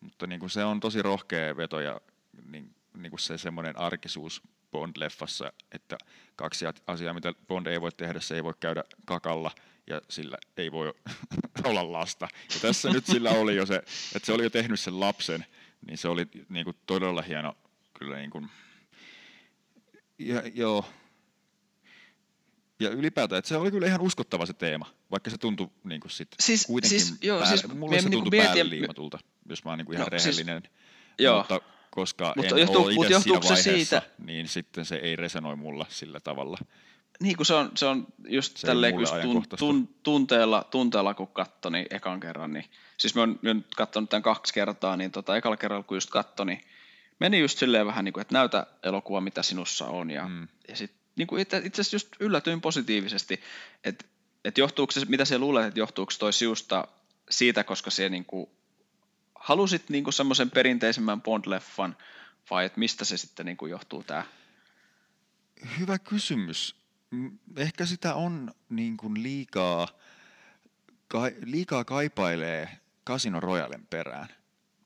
[0.00, 2.00] Mutta niin kuin se on tosi rohkea veto ja
[2.46, 5.98] niin, niin kuin se semmoinen arkisuus Bond-leffassa, että
[6.36, 9.50] kaksi asiaa, mitä Bond ei voi tehdä, se ei voi käydä kakalla
[9.86, 10.94] ja sillä ei voi
[11.64, 12.28] olla lasta.
[12.54, 13.76] Ja tässä nyt sillä oli jo se,
[14.14, 15.46] että se oli jo tehnyt sen lapsen,
[15.86, 17.56] niin se oli niin kuin todella hieno
[17.98, 18.48] kyllä niin kuin,
[20.18, 20.84] ja, joo.
[22.80, 26.10] Ja ylipäätään, että se oli kyllä ihan uskottava se teema, vaikka se tuntui niin kuin
[26.10, 29.64] sit Siis- kuitenkin siis, joo, päälle, siis mulle se niinku tuntui mietin- päälle liimatulta, jos
[29.64, 30.62] mä oon niin kuin ihan No, siis- rehellinen.
[31.18, 31.38] joo.
[31.38, 31.60] Mutta
[31.98, 35.16] koska Mutta en johtuu- ole itse siinä johtuuko se vaiheessa, siitä- niin sitten se ei
[35.16, 36.58] resonoi mulla sillä tavalla.
[37.20, 41.26] Niin kuin se on, se on just Se tälleen, kun tun, tun, tunteella, tunteella, kun
[41.26, 42.64] katso, niin ekan kerran, niin
[42.96, 46.10] siis mä oon, mä oon katsonut tämän kaksi kertaa, niin tota, ekalla kerralla kun just
[46.10, 46.60] katso, niin
[47.20, 50.34] meni just silleen vähän niin kuin, että näytä elokuva, mitä sinussa on, ja, mm.
[50.34, 50.48] Mm.
[50.68, 53.40] ja sit, niin kuin itse, itse asiassa just yllätyin positiivisesti,
[53.84, 54.04] että,
[54.44, 56.88] että johtuuko se, mitä se luulet, että johtuuko toi siusta
[57.30, 58.50] siitä, koska se niin kuin,
[59.48, 61.94] halusit niin semmoisen perinteisemmän Bond-leffan,
[62.50, 64.24] vai että mistä se sitten niin kuin johtuu tämä?
[65.78, 66.76] Hyvä kysymys.
[67.56, 69.88] Ehkä sitä on niin kuin liikaa,
[71.08, 74.28] ka, liikaa kaipailee Casino Royalen perään.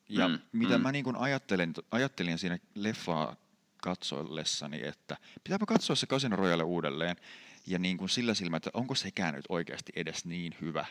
[0.09, 0.83] Ja Mm, mitä mm.
[0.83, 3.37] mä niin kuin ajattelin, ajattelin siinä leffaa
[3.83, 7.17] katsoillessani, että pitääpä katsoa se Casino Royale uudelleen
[7.67, 10.87] ja niin kuin sillä silmällä, että onko sekään nyt oikeasti edes niin hyvä.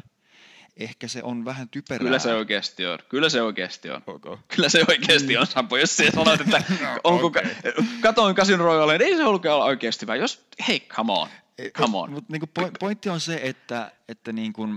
[0.77, 2.05] Ehkä se on vähän typerää.
[2.05, 2.99] Kyllä se oikeasti on.
[3.09, 4.01] Kyllä se oikeasti on.
[4.07, 4.37] Okay.
[4.55, 5.77] Kyllä se oikeasti on, Sampo.
[5.77, 6.63] Jos sinä sanot, että
[7.03, 7.43] onko, okei.
[7.43, 7.83] okay.
[8.01, 10.15] katoin Casino Royale, niin ei se ollutkaan olla oikeasti hyvä.
[10.15, 11.27] Jos, hei, come on.
[11.77, 12.11] Come on.
[12.11, 14.67] Mutta niinku po- pointti on se, että, että niinku,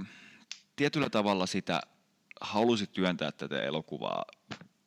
[0.76, 1.80] tietyllä tavalla sitä
[2.40, 4.24] halusi työntää tätä elokuvaa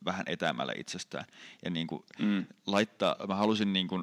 [0.05, 1.25] vähän etäämällä itsestään.
[1.65, 2.45] Ja niinku, Mm.
[2.67, 3.97] laittaa, mä halusin niinku,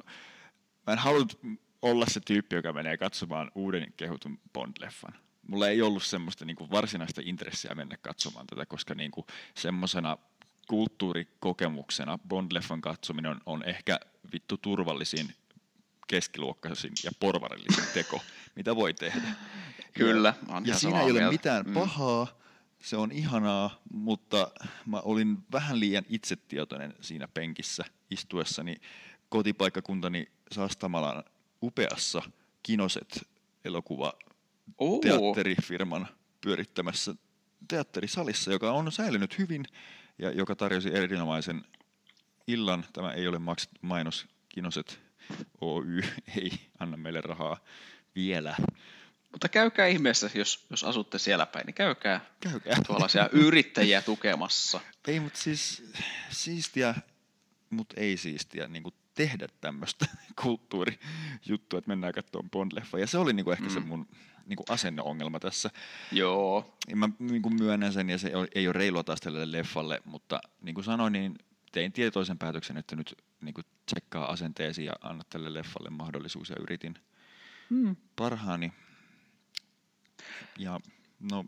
[0.86, 1.40] mä en halunnut
[1.82, 5.14] olla se tyyppi, joka menee katsomaan uuden kehutun Bond-leffan.
[5.48, 10.16] Mulla ei ollut semmoista niinku varsinaista intressiä mennä katsomaan tätä, koska niinku semmoisena
[10.68, 14.00] kulttuurikokemuksena Bond-leffan katsominen on, on ehkä
[14.33, 15.35] vittu turvallisin
[16.07, 18.20] keskiluokkaisin ja porvarillisin teko,
[18.57, 19.28] mitä voi tehdä.
[19.92, 21.33] Kyllä, ja, on ja siinä ei ole mieltä.
[21.33, 21.74] mitään Mm.
[21.74, 22.26] pahaa,
[22.80, 24.50] se on ihanaa, mutta
[24.87, 28.76] mä olin vähän liian itsetietoinen siinä penkissä istuessani
[29.28, 31.24] kotipaikkakuntani Sastamalan
[31.62, 32.22] upeassa
[32.62, 33.28] Kinoset
[33.64, 34.12] elokuva
[34.81, 36.09] Uu, teatterifirman
[36.40, 37.14] pyörittämässä
[37.68, 39.64] teatterisalissa, joka on säilynyt hyvin
[40.18, 41.64] ja joka tarjosi erinomaisen
[42.46, 42.85] illan.
[42.92, 44.27] Tämä ei ole maksettu mainos.
[44.48, 45.00] Kinoset
[45.61, 46.03] Oy
[46.37, 47.61] ei anna meille rahaa
[48.14, 48.57] vielä.
[49.33, 52.77] Mutta käykää ihmeessä, jos, jos asutte siellä päin, niin käykää Käykää.
[52.87, 54.81] tuollaisia yrittäjiä tukemassa.
[55.07, 55.92] Ei, mutta siis
[56.31, 56.94] siistiä,
[57.70, 60.07] mutta ei siistiä niin kuin tehdä tämmöistä
[60.42, 62.98] kulttuurijuttua, että mennään katsomaan Bond-leffa.
[62.98, 63.74] Ja se oli niin kuin ehkä mm.
[63.74, 64.09] se mun
[64.46, 65.70] niin kuin asenneongelma tässä.
[66.12, 69.20] Joo, Ja mä niin kuin myönnän sen, ja se ei ole- ei ole reilua taas
[69.20, 71.38] tälle leffalle, mutta niin kuin sanoin, niin
[71.72, 76.57] tein tietoisen päätöksen, että nyt niin kuin tsekkaa asenteesi ja anna tälle leffalle mahdollisuus, ja
[76.61, 76.94] yritin
[77.70, 77.96] Hmm.
[78.16, 78.72] parhaani.
[80.59, 80.80] Ja
[81.20, 81.44] no,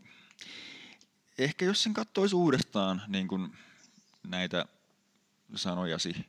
[1.37, 3.57] ehkä jos sen kattoisi uudestaan niin kuin
[4.27, 4.65] näitä
[5.55, 6.25] sanojasi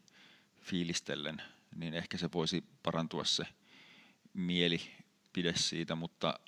[0.61, 1.43] fiilistellen,
[1.77, 3.45] niin ehkä se voisi parantua se
[4.35, 6.41] mielipide siitä, mutta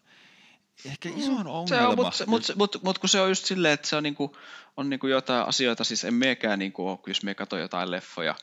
[0.87, 1.69] ehkä isoin Mm.
[1.69, 1.89] Se ongelma...
[1.89, 4.37] on, mutta mut, mut, mut, kun se on just silleen, että se on, niinku,
[4.77, 8.35] on niinku jotain asioita, siis en meekään, niinku, jos me katson jotain leffoja,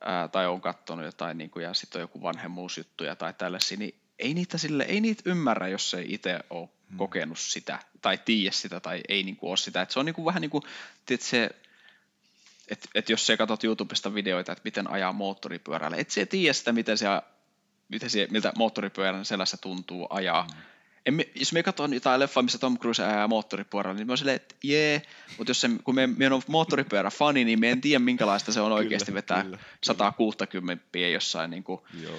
[0.00, 4.34] ää, tai on katsonut jotain, niinku, ja sitten on joku vanhemmuusjuttuja tai tällaisia, niin ei
[4.34, 6.98] niitä, sille, ei niitä ymmärrä, jos ei itse ole hmm.
[6.98, 9.82] kokenut sitä, tai tiedä sitä, tai ei niinku ole sitä.
[9.82, 10.62] Et se on niinku vähän niin kuin,
[11.20, 11.50] se,
[12.68, 16.72] että et jos sä katsot YouTubesta videoita, että miten ajaa moottoripyörällä, et sä tiedä sitä,
[16.72, 17.06] miten se,
[17.88, 20.46] miten se, miltä moottoripyörän selässä tuntuu ajaa.
[20.54, 20.62] Mm.
[21.06, 24.36] En, jos me katson jotain leffaa, missä Tom Cruise ajaa moottoripyörällä, niin mä oon silleen,
[24.36, 25.02] että jee,
[25.38, 28.60] mutta jos se, kun me, me on moottoripyörä fani, niin me en tiedä minkälaista se
[28.60, 29.68] on oikeasti vetää kyllä, kyllä.
[29.84, 32.18] 160 jossain niin kuin, Joo.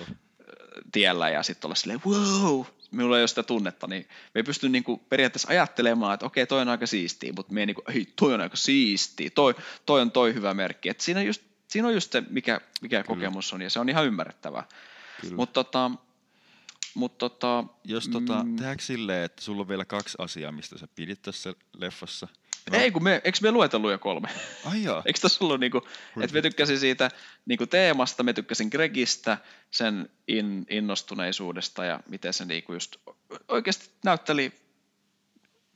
[0.92, 4.70] tiellä ja sitten olla silleen, wow, minulla ei ole sitä tunnetta, niin me ei pysty
[4.70, 8.34] niinku periaatteessa ajattelemaan, että okei, toi on aika siistiä, mutta me ei niinku, ei, toi
[8.34, 10.90] on aika siistiä, toi, toi on toi hyvä merkki.
[10.90, 14.06] Et siinä, just, siinä on just se, mikä, mikä kokemus on, ja se on ihan
[14.06, 14.64] ymmärrettävää.
[15.22, 15.36] Kyllä.
[15.36, 15.92] Mutta tota,
[16.98, 20.88] mut tota, Jos tota, mm, tehdäänkö silleen, että sulla on vielä kaksi asiaa, mistä sä
[20.96, 22.28] pidit tässä leffassa?
[22.72, 24.28] ei kun me, eikö me luetellut jo kolme?
[24.66, 25.04] Ai jaa.
[25.06, 25.82] Eikö tässä ollut niinku,
[26.22, 27.12] että me tykkäsin siitä
[27.46, 29.38] niinku teemasta, me tykkäsin Gregistä,
[29.72, 32.96] sen in, innostuneisuudesta ja miten se niinku just
[33.48, 34.54] oikeasti näytteli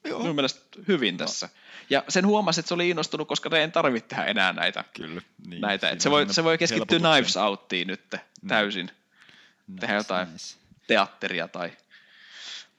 [0.05, 0.19] Joo.
[0.19, 1.49] minun mielestä hyvin tässä.
[1.89, 4.84] Ja sen huomasi, että se oli innostunut, koska ne ei tarvitse tehdä enää näitä.
[4.93, 5.21] Kyllä.
[5.47, 5.89] Niin, näitä.
[5.89, 8.15] Et se, voi, se voi keskittyä Knives Outtiin nyt
[8.47, 8.86] täysin.
[8.86, 10.31] Nice, tehdä jotain.
[10.31, 10.61] nice.
[10.91, 11.71] Teatteria tai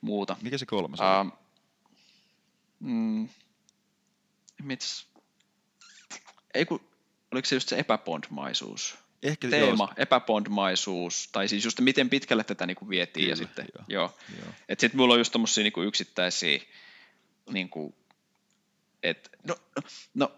[0.00, 0.36] muuta.
[0.42, 1.20] Mikä se kolmas oli?
[1.20, 1.32] Um,
[2.80, 3.28] mm,
[4.62, 5.06] mitäs?
[6.54, 6.80] Ei kun,
[7.32, 8.98] oliko se just se epäpondmaisuus?
[9.22, 13.66] Ehkä Teema, Joo, epäpondmaisuus, tai siis just miten pitkälle tätä niinku vietiin ja Kyllä, sitten,
[13.74, 13.84] joo.
[13.88, 14.18] joo.
[14.38, 14.52] joo.
[14.68, 16.60] Et sit mulla on just tommosia niinku yksittäisiä,
[17.50, 17.94] niinku,
[19.02, 19.82] et, no, no,
[20.14, 20.32] no,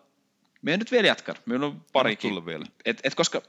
[0.62, 2.30] me nyt vielä jatkan, meillä on parikin.
[2.30, 2.66] tulla vielä.
[2.84, 3.42] Et, et koska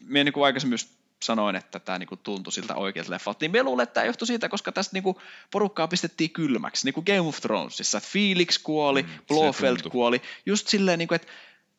[0.00, 3.82] me niinku aikaisemmin just sanoin, että tämä niinku tuntui siltä oikealta leffalta, niin me luulen,
[3.82, 7.98] että tämä johtui siitä, koska tästä niinku porukkaa pistettiin kylmäksi, niin kuin Game of Thronesissa,
[7.98, 9.90] että Felix kuoli, Mm, Blofeld tuntui.
[9.90, 11.28] kuoli, just silleen, niinku, että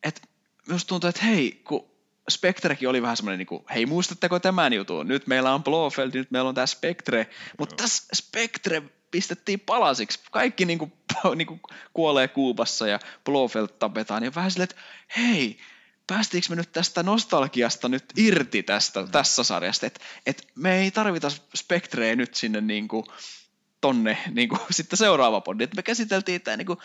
[0.02, 0.22] et,
[0.66, 1.92] minusta tuntuu, että hei, kun
[2.30, 6.30] Spectrekin oli vähän semmoinen, niin kuin, hei muistatteko tämän jutun, nyt meillä on Blofeld, nyt
[6.30, 7.26] meillä on tämä Spectre,
[7.58, 10.92] mutta tässä Spectre pistettiin palasiksi, kaikki niin kuin,
[11.36, 11.60] niin kuin
[11.94, 14.82] kuolee Kuubassa ja Blofeld tapetaan, ja vähän silleen, että
[15.16, 15.58] hei,
[16.06, 21.28] päästiinkö me nyt tästä nostalgiasta nyt irti tästä, tässä sarjasta, että et me ei tarvita
[21.56, 23.06] Spectreä nyt sinne niin kuin,
[23.80, 26.78] tonne niin kuin, sitten seuraava pondi, että me käsiteltiin tämä niin kuin,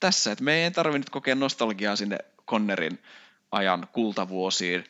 [0.00, 3.02] tässä, että me ei tarvitse nyt kokea nostalgiaa sinne Connerin
[3.52, 4.84] ajan kultavuosiin,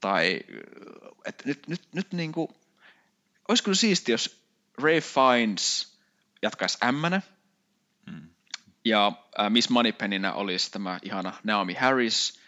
[0.00, 0.40] tai
[1.24, 2.48] että nyt, nyt, nyt niin kuin,
[3.48, 4.42] olisi kyllä siisti, jos
[4.82, 5.96] Ray Fiennes
[6.42, 7.20] jatkaisi M,
[8.06, 8.28] Mm.
[8.84, 12.40] ja äh, Miss Moneypenninä olisi tämä ihana Naomi Harris,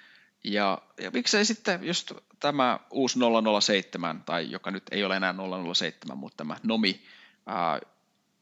[0.45, 3.19] ja, ja miksei sitten just tämä uusi
[3.61, 5.35] 007, tai joka nyt ei ole enää
[5.75, 7.03] 007, mutta tämä Nomi,
[7.47, 7.81] ää,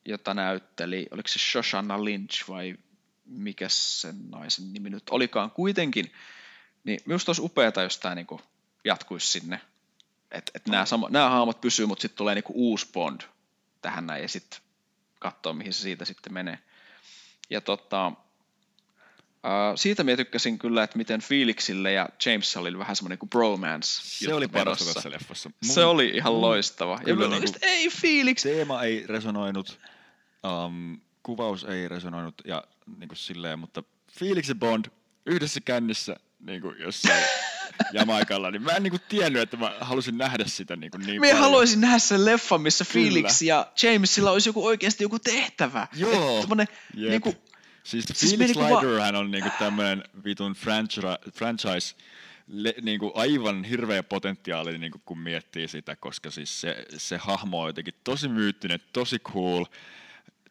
[0.04, 2.74] jota näytteli, oliko se Shoshana Lynch vai
[3.24, 6.12] mikä sen naisen nimi nyt olikaan kuitenkin,
[6.84, 8.40] niin minusta olisi upeata, jos tämä niinku
[8.84, 9.60] jatkuisi sinne,
[10.30, 13.20] että et nämä, sama, nämä hahmot pysyy, mutta sitten tulee niinku uusi Bond
[13.82, 14.60] tähän näin, ja sitten
[15.18, 16.58] katsoa, mihin se siitä sitten menee.
[17.50, 18.12] Ja tota,
[19.46, 24.02] Uh, siitä minä tykkäsin kyllä, että miten Felixille ja Jamesille oli vähän semmoinen kuin bromance
[24.04, 25.50] Se oli parasta tässä leffassa.
[25.62, 26.92] Se oli ihan loistava.
[26.92, 27.58] Ja kyllä mä niinku- niinku...
[27.62, 28.42] ei Felix!
[28.42, 29.78] Teema ei resonoinut,
[30.66, 32.64] um, kuvaus ei resonoinut ja
[32.98, 33.82] niin kuin silleen, mutta
[34.12, 34.84] Felix ja Bond
[35.26, 37.24] yhdessä kännissä niin kuin jossain
[37.92, 41.40] Jamaikalla, niin mä en niinku tiennyt, että mä halusin nähdä sitä niinku niin Me paljon.
[41.44, 43.08] haluaisin nähdä sen leffan, missä Kyllä.
[43.08, 45.88] Felix ja Jamesilla olisi joku oikeasti joku tehtävä.
[45.94, 46.34] Joo.
[46.34, 47.10] Et semmonen, Jep.
[47.10, 47.34] niinku,
[47.86, 51.94] Siis Siis niinku va- Leiterhän on niinku tämmönen vitun franchise, franchise
[52.46, 57.68] le, niinku aivan hirveä potentiaali, niinku kun miettii sitä, koska siis se, se hahmo on
[57.68, 59.64] jotenkin tosi myyttinen, tosi cool,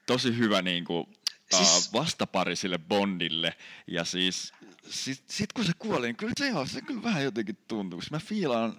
[0.05, 1.09] tosi hyvä niinku,
[1.55, 1.73] siis...
[1.73, 3.53] Siis- uh, vastapari sille Bondille.
[3.87, 4.53] Ja siis
[4.89, 8.15] sit, sit kun se kuoli, niin kyllä se, joo, se kyllä vähän jotenkin tuntuu, koska
[8.15, 8.75] mä fiilaan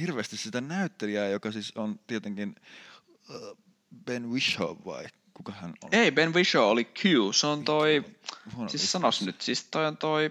[0.00, 2.54] hirveästi sitä näyttelijää, joka siis on tietenkin
[3.30, 3.58] uh,
[4.04, 5.04] Ben Whishaw vai
[5.36, 5.88] kuka hän on?
[5.92, 8.04] ei, Ben Whishaw oli Q, se on toi,
[8.54, 10.30] Huono siis sanos nyt, siis toi on toi,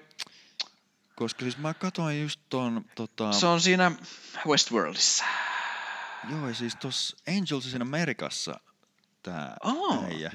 [1.15, 3.91] Koska siis mä katsoin just ton, tota, se on siinä
[4.47, 5.23] Westworldissa.
[6.29, 8.59] joo, siis tossa Angels in Amerikassa
[9.23, 10.03] tää Aa.
[10.05, 10.31] äijä.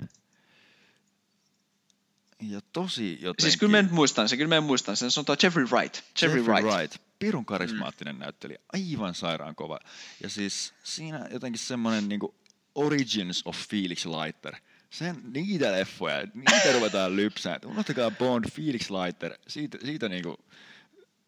[2.40, 3.42] Ja tosi jotenkin...
[3.42, 5.96] Siis kyllä mä nyt muistan sen, kyllä mä muistan sen, se on toi Jeffrey Wright.
[5.96, 6.76] Jeffrey, Jeffrey Wright.
[6.76, 6.96] Wright.
[7.18, 8.20] Pirun karismaattinen mm.
[8.20, 9.78] näyttelijä, aivan sairaan kova.
[10.22, 12.34] Ja siis siinä jotenkin semmoinen niinku
[12.74, 14.56] Origins of Felix Leiter.
[14.90, 17.60] Sen, niitä leffoja, niitä ruvetaan lypsään.
[17.64, 20.36] Unohtakaa Bond, Felix Leiter, siitä, siitä niinku,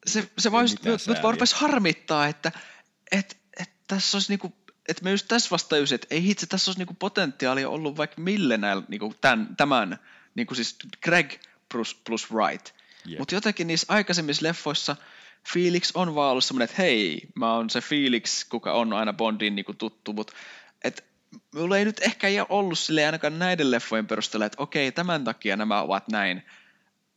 [0.07, 2.53] Se, se vaan just, nyt, nyt vaan rupesi harmittaa, että
[3.13, 4.53] et, et tässä olisi niinku,
[4.89, 8.21] että me just tässä vasta tajusin, että ei hitse, tässä olisi niinku potentiaalia ollut vaikka
[8.21, 9.99] mille näillä niinku tämän, tämän
[10.35, 11.33] niinku siis Greg
[11.73, 12.75] plus, plus Wright.
[13.07, 13.19] Jep.
[13.19, 14.97] Mutta jotenkin niissä aikaisemmissa leffoissa
[15.53, 19.57] Felix on vaan ollut semmoinen, että hei, mä oon se Felix, kuka on aina Bondin
[19.57, 20.33] niinku tuttu, mutta
[20.85, 21.12] et
[21.55, 25.25] mulla ei nyt ehkä ei ole ollut sille ainakaan näiden leffojen perusteella, että okei, tämän
[25.25, 26.43] takia nämä ovat näin.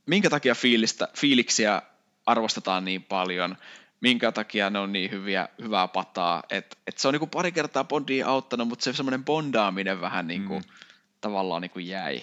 [0.06, 1.82] Minkä takia fiilistä, fiiliksiä
[2.26, 3.58] arvostetaan niin paljon,
[4.02, 7.84] minkä takia ne on niin hyviä, hyvää pataa, että et se on niinku pari kertaa
[7.84, 10.66] Bondia auttanut, mutta se semmoinen bondaaminen vähän niinku, mm.
[11.22, 12.22] tavallaan niinku jäi.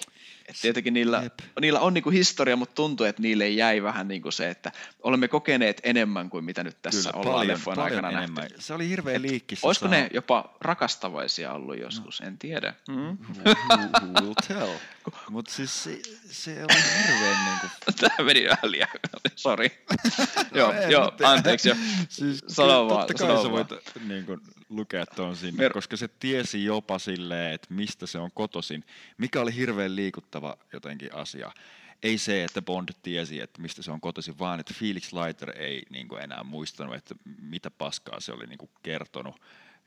[0.52, 1.38] Et tietenkin niillä, Jep.
[1.60, 5.80] niillä on niinku historia, mutta tuntuu, että niille jäi vähän niinku se, että olemme kokeneet
[5.84, 8.34] enemmän kuin mitä nyt tässä kyllä, ollaan paljon, paljon aikana enemmän.
[8.34, 8.60] nähty.
[8.62, 9.58] Se oli hirveä liikki.
[9.62, 12.74] Olisiko saa- ne jopa rakastavaisia ollut joskus, en tiedä.
[12.88, 12.94] Mm.
[12.96, 14.70] who, will tell?
[15.30, 17.66] Mutta siis se, se oli hirveän niinku...
[18.00, 18.88] Tämä meni vähän liian,
[19.36, 19.84] sori.
[20.54, 21.32] joo, ei joo, mitään.
[21.36, 21.74] anteeksi jo.
[22.08, 23.50] Siis Sano vaan, sano vaan.
[23.50, 23.68] voit
[24.08, 24.40] niin kuin,
[24.72, 28.84] lukea tuon sinne, Mer- koska se tiesi jopa silleen, että mistä se on kotoisin,
[29.18, 31.52] mikä oli hirveän liikuttava jotenkin asia.
[32.02, 35.82] Ei se, että Bond tiesi, että mistä se on kotoisin, vaan että Felix Leiter ei
[35.90, 39.36] niin kuin, enää muistanut, että mitä paskaa se oli niin kuin, kertonut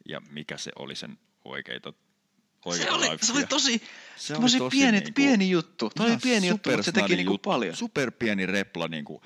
[0.10, 1.94] ja mikä se oli sen oikeita,
[2.76, 3.82] Se oli, se oli tosi,
[4.16, 5.92] Se oli tosi pieni, niinku- pieni juttu.
[5.96, 7.76] Toi oli pieni juttu, mutta se teki niinku paljon.
[7.76, 9.22] Super pieni repla, niinku,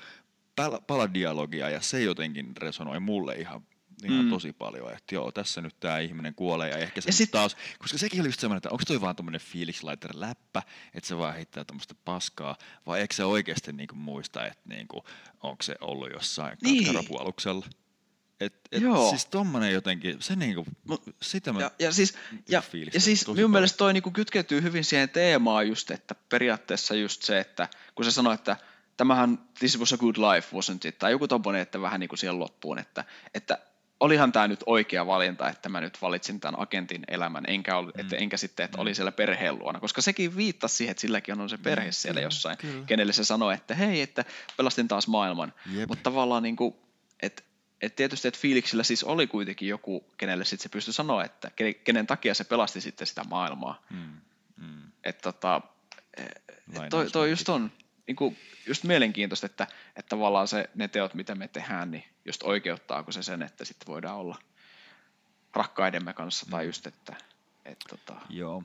[0.56, 3.66] pala, paladialogia, ja se jotenkin resonoi mulle ihan,
[4.04, 4.30] ihan Mm.
[4.30, 7.56] tosi paljon, että joo, tässä nyt tämä ihminen kuolee, ja ehkä se Ja sit- taas,
[7.78, 10.62] koska sekin oli just semmoinen, että onko toi vaan tommonen Felix Leiter läppä,
[10.94, 15.04] että se vaan heittää tämmöistä paskaa, vai eikö se oikeasti niinku muista, että niinku,
[15.42, 16.84] onko se ollut jossain Niin.
[16.84, 17.66] katkarapualuksella.
[18.40, 19.10] Et, et Joo.
[19.10, 22.14] siis tommonen jotenkin, se niinku, Mut- sitä mä Ja, ja siis,
[22.48, 22.62] ja,
[22.94, 23.50] ja siis minun paljon.
[23.50, 28.10] mielestä toi niinku kytkeytyy hyvin siihen teemaan just, että periaatteessa just se, että kun se
[28.10, 28.56] sanoi, että
[28.96, 30.98] tämähän this was a good life, wasn't it?
[30.98, 33.58] Tai joku tommonen, että vähän niin kuin siihen loppuun, että, että
[34.00, 38.16] olihan tämä nyt oikea valinta, että mä nyt valitsin tämän agentin elämän, enkä, ol, että,
[38.16, 41.58] enkä sitten, että oli siellä perheen luona, koska sekin viittasi siihen, että silläkin on se
[41.58, 42.86] perhe siellä kyllä, jossain, kyllä.
[42.86, 44.24] kenelle se sanoi, että hei, että
[44.56, 45.52] pelastin taas maailman.
[45.72, 45.88] Jep.
[45.88, 46.74] Mutta tavallaan niin kuin,
[47.22, 47.42] että
[47.82, 51.80] et tietysti, että Felixillä siis oli kuitenkin joku, kenelle sitten se pystyi sanoa, että ke-
[51.84, 53.82] kenen takia se pelasti sitten sitä maailmaa.
[53.90, 54.20] mm,
[54.56, 55.60] mm, Että tota,
[56.16, 57.72] et toi, toi just on
[58.10, 62.42] niin kuin, just mielenkiintoista, että, että tavallaan se, ne teot, mitä me tehdään, niin just
[62.42, 64.38] oikeuttaako se sen, että sitten voidaan olla
[65.54, 67.16] rakkaidemme kanssa, tai just, että
[67.64, 68.62] et, tota, joo.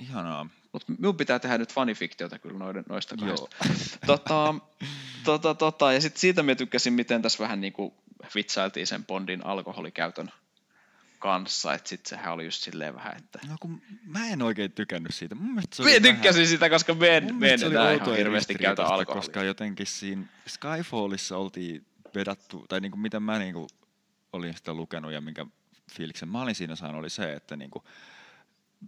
[0.00, 0.46] Ihanaa.
[0.72, 3.56] mutta minun pitää tehdä nyt fanifiktiota kyllä noiden, noista kahdesta.
[3.60, 3.78] Joo.
[4.16, 4.54] tota,
[5.24, 7.94] tota, tota, ja sitten siitä mä tykkäsin, miten tässä vähän niin kuin
[8.34, 10.32] vitsailtiin sen Bondin alkoholikäytön
[11.24, 13.38] kanssa, että sitten sehän oli just silleen vähän, että...
[13.48, 15.34] No kun mä en oikein tykännyt siitä.
[15.34, 18.16] Mun mielestä se Mä oli tykkäsin vähän, sitä, koska me en, me en enää ihan
[18.16, 19.14] hirveästi käytä alkoholia.
[19.22, 23.66] Koska jotenkin siinä Skyfallissa oltiin vedattu, tai niinku mitä mä niinku
[24.32, 25.46] olin sitä lukenut ja minkä
[25.92, 27.84] fiiliksen mä olin siinä saanut, oli se, että niinku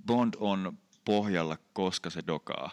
[0.06, 2.70] Bond on pohjalla, koska se dokaa.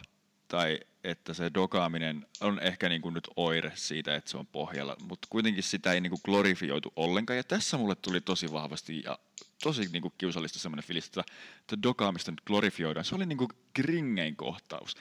[0.48, 5.28] Tai että se dokaaminen on ehkä niinku nyt oire siitä, että se on pohjalla, mutta
[5.32, 7.38] kuitenkin sitä ei niinku glorifioitu ollenkaan.
[7.38, 9.20] Ja tässä mulle tuli tosi vahvasti ja
[9.64, 11.24] tosi niinku kiusallista semmoinen fiilis, että,
[11.60, 13.06] että dokaamista nyt glorifioidaan.
[13.06, 14.96] Se oli niinku gringein kohtaus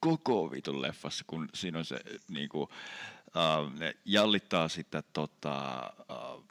[0.00, 2.68] koko vitun leffassa, kun siinä on se niinku,
[3.78, 5.80] ne jallittaa sitä tota,
[6.10, 6.44] uh,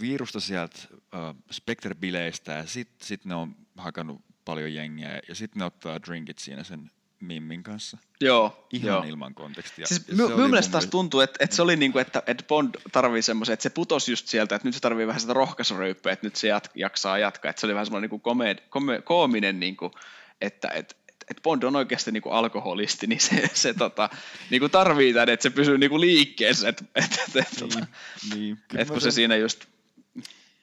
[0.00, 5.64] virusta sieltä uh, Spectre-bileistä ja sitten sit ne on hakannut paljon jengiä ja sitten ne
[5.64, 6.90] ottaa drinkit siinä sen
[7.20, 7.98] Mimmin kanssa.
[8.20, 9.02] Joo, Ihan joo.
[9.02, 9.86] ilman kontekstia.
[9.86, 12.74] Siis oli mun mielestä taas tuntuu, että, että se oli niin kuin, että, että Bond
[12.92, 16.26] tarvii semmoisen, että se putosi just sieltä, että nyt se tarvii vähän sitä rohkaisuryyppyä, että
[16.26, 17.50] nyt se jat, jaksaa jatkaa.
[17.50, 19.92] Että se oli vähän semmoinen niin kuin kome, koominen, niin kuin,
[20.40, 20.94] että, että,
[21.30, 24.10] että Bond on oikeasti niin kuin alkoholisti, niin se, se tota,
[24.50, 26.68] niin kuin tarvii tämän, että se pysyy niin kuin liikkeessä.
[26.68, 27.88] Että, että, että, että, Niin,
[28.34, 28.56] niin.
[28.68, 29.64] Kyllä että mä kun se siinä just,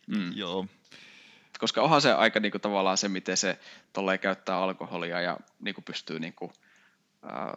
[0.08, 0.68] mm, Joo,
[1.64, 3.60] koska onhan se aika niin kuin, tavallaan se, miten se
[3.94, 6.52] tolleen käyttää alkoholia ja niin kuin pystyy niin kuin,
[7.22, 7.54] ää,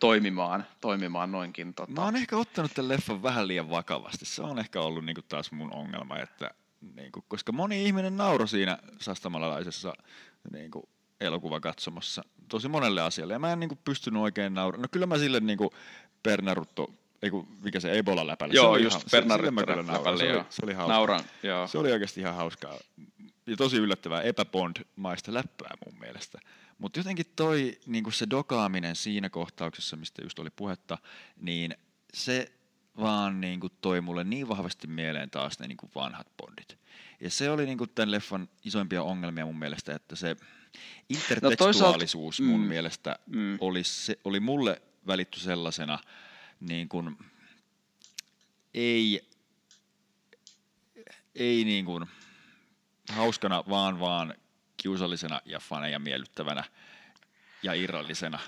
[0.00, 1.74] toimimaan, toimimaan noinkin.
[1.74, 1.92] Tota.
[1.92, 4.24] Mä oon ehkä ottanut tämän leffan vähän liian vakavasti.
[4.24, 6.50] Se on ehkä ollut niinku taas mun ongelma, että
[6.94, 9.92] niinku, koska moni ihminen nauroi siinä sastamalalaisessa
[10.52, 10.88] niinku,
[11.20, 13.32] elokuvakatsomossa tosi monelle asialle.
[13.32, 14.82] Ja mä en niinku, pystynyt oikein nauramaan.
[14.82, 15.72] No kyllä mä sille niinku,
[16.22, 16.90] Pernarutto,
[17.22, 18.54] ei kun, mikä se Ebola läpällä.
[18.54, 19.86] Joo, se oli just Bernard nauroin.
[20.18, 20.92] Se, oli, se oli hauska.
[20.92, 21.66] Nauran, joo.
[21.66, 22.74] Se oli oikeasti ihan hauskaa.
[23.48, 26.38] Ja tosi yllättävää epäbond-maista läppää mun mielestä.
[26.78, 30.98] Mutta jotenkin toi niin se dokaaminen siinä kohtauksessa, mistä just oli puhetta,
[31.40, 31.74] niin
[32.14, 32.52] se
[33.00, 36.78] vaan niin kuin toi mulle niin vahvasti mieleen taas ne niin kuin vanhat bondit.
[37.20, 40.36] Ja se oli niin kuin tämän leffan isoimpia ongelmia mun mielestä, että se
[41.08, 43.58] intertekstuaalisuus mun mm, mielestä mm.
[43.60, 45.98] oli, se, oli mulle välitty sellaisena
[46.60, 47.16] niin kuin,
[48.74, 49.28] ei
[51.38, 52.06] ei niin kuin
[53.08, 54.34] hauskana, vaan vaan
[54.76, 56.64] kiusallisena ja faneja miellyttävänä
[57.62, 58.38] ja irrallisena.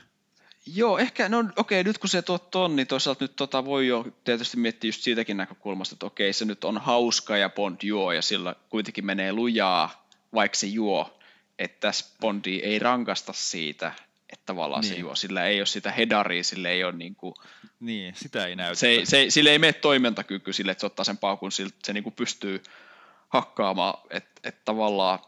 [0.66, 4.06] Joo, ehkä, no okei, nyt kun se tuot ton, niin toisaalta nyt tota voi jo
[4.24, 8.22] tietysti miettiä just siitäkin näkökulmasta, että okei, se nyt on hauska ja Bond juo ja
[8.22, 11.18] sillä kuitenkin menee lujaa, vaikka se juo,
[11.58, 13.92] että tässä Bondi ei rankasta siitä,
[14.32, 14.94] että tavallaan niin.
[14.94, 17.34] se juo, sillä ei ole sitä hedaria, sillä ei ole niin kuin,
[17.80, 18.74] Niin, sitä ei näytä.
[18.74, 22.04] se, se, sille ei mene toimintakyky sille, että se ottaa sen paukun, sillä se niin
[22.04, 22.62] kuin pystyy
[23.30, 25.18] hakkaamaan, että et tavallaan,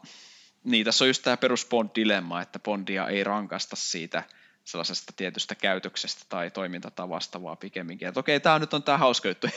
[0.63, 4.23] niin tässä on just tämä perus Bond-dilemma, että Bondia ei rankasta siitä
[4.63, 9.47] sellaisesta tietystä käytöksestä tai toimintatavasta, vaan pikemminkin, että okei, tämä nyt on tämä hauska juttu,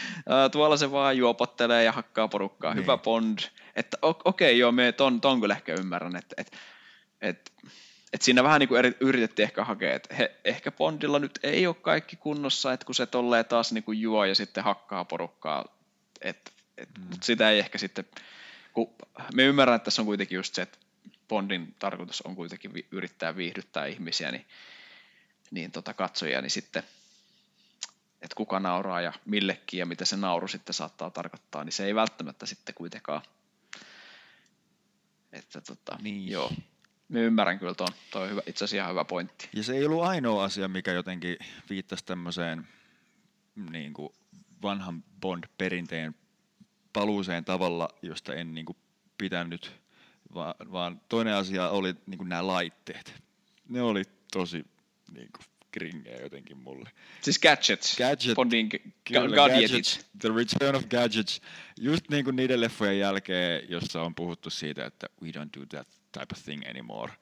[0.52, 2.82] tuolla se vaan juopottelee ja hakkaa porukkaa, Niin.
[2.82, 3.38] hyvä Bond,
[3.76, 6.56] että okei, joo, me ton, ton kyllä ehkä ymmärrän, että, että,
[7.20, 7.50] että
[8.12, 11.66] et siinä vähän niin kuin eri, yritettiin ehkä hakea, että he, ehkä Bondilla nyt ei
[11.66, 15.64] ole kaikki kunnossa, että kun se tolleen taas niin kuin juo ja sitten hakkaa porukkaa,
[16.20, 17.04] et, et, mm.
[17.04, 18.04] mutta sitä ei ehkä sitten,
[18.72, 18.94] kun
[19.34, 20.78] me ymmärrän, että tässä on kuitenkin just se, että
[21.28, 24.46] Bondin tarkoitus on kuitenkin vi, yrittää viihdyttää ihmisiä, niin,
[25.50, 26.82] niin tota katsojia, niin sitten,
[28.22, 31.94] että kuka nauraa ja millekin ja mitä se nauru sitten saattaa tarkoittaa, niin se ei
[31.94, 33.22] välttämättä sitten kuitenkaan,
[35.32, 36.28] että tota, Niin.
[36.28, 36.52] joo,
[37.08, 39.48] me ymmärrän kyllä tuon, toi on hyvä, itse asiassa ihan hyvä pointti.
[39.52, 41.36] Ja se ei ollut ainoa asia, mikä jotenkin
[41.70, 42.68] viittasi tämmöiseen
[43.70, 44.12] niin kuin
[44.62, 46.14] vanhan Bond-perinteen
[46.92, 48.76] paluuseen tavalla, josta en niin kuin
[49.18, 49.72] pitänyt,
[50.34, 53.22] vaan, vaan toinen asia oli niin kuin nämä laitteet.
[53.68, 54.64] Ne oli tosi
[55.12, 56.90] niin kuin kringejä jotenkin mulle.
[57.20, 59.70] Siis gadgets, Gadget- Bondin g- Kyllä, gadgetit.
[59.70, 61.40] Gadgets, The Return of Gadgets.
[61.80, 65.88] Just niin kuin niiden leffojen jälkeen, jossa on puhuttu siitä, että we don't do that
[66.12, 67.12] type of thing anymore.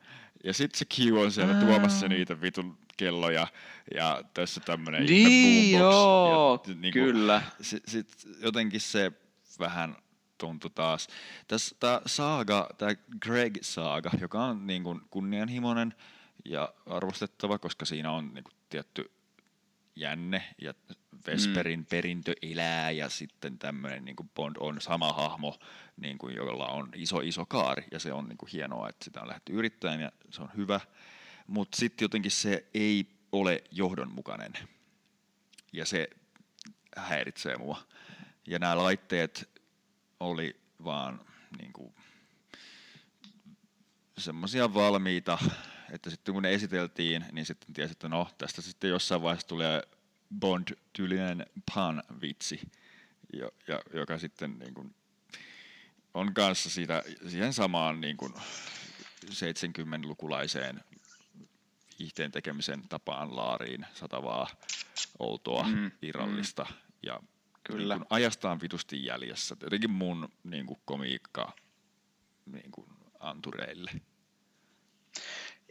[0.44, 1.60] Ja sitten se Q on siellä Aa.
[1.60, 3.46] tuomassa niitä vitun kelloja
[3.94, 7.42] ja tässä tämmöinen Niin, joo, ja, niinku, kyllä.
[7.60, 8.08] Sit, sit
[8.42, 9.12] jotenkin se
[9.60, 9.96] vähän
[10.38, 11.08] tuntui taas.
[11.48, 12.92] Tässä tämä saaga, tämä
[13.22, 15.94] Greg saaga, joka on niin kuin kunnianhimoinen
[16.44, 19.10] ja arvostettava, koska siinä on niin kuin tietty
[19.96, 20.74] jänne ja
[21.26, 21.86] Vesperin mm.
[21.86, 25.58] perintö elää ja sitten tämmöinen niin Bond on sama hahmo,
[25.96, 29.20] niin kuin, jolla on iso iso kaari ja se on niin kuin hienoa, että sitä
[29.20, 30.80] on lähdetty yrittämään ja se on hyvä,
[31.46, 34.52] mutta sitten jotenkin se ei ole johdonmukainen
[35.72, 36.10] ja se
[36.96, 37.82] häiritsee mua.
[38.50, 39.62] Ja nämä laitteet
[40.20, 41.20] oli vaan
[41.58, 41.94] niin kuin,
[44.18, 45.38] semmoisia valmiita,
[45.90, 49.82] että sitten kun ne esiteltiin, niin sitten tiesi, että no, tästä sitten jossain vaiheessa tulee
[50.40, 52.60] Bond-tyylinen pan-vitsi,
[53.32, 54.94] jo, ja, joka sitten niin kuin,
[56.14, 58.32] on kanssa siitä, siihen samaan niin kuin
[59.26, 60.80] 70-lukulaiseen
[61.98, 64.48] viihteen tekemisen tapaan laariin satavaa
[65.18, 66.76] outoa, Mm, mm, irrallista mm.
[67.02, 67.20] ja
[67.76, 67.96] Kyllä.
[67.96, 69.56] Niin ajastaan vitusti jäljessä.
[69.62, 71.52] Jotenkin mun niin kuin komiikka
[72.46, 72.86] niin kuin
[73.20, 73.90] antureille.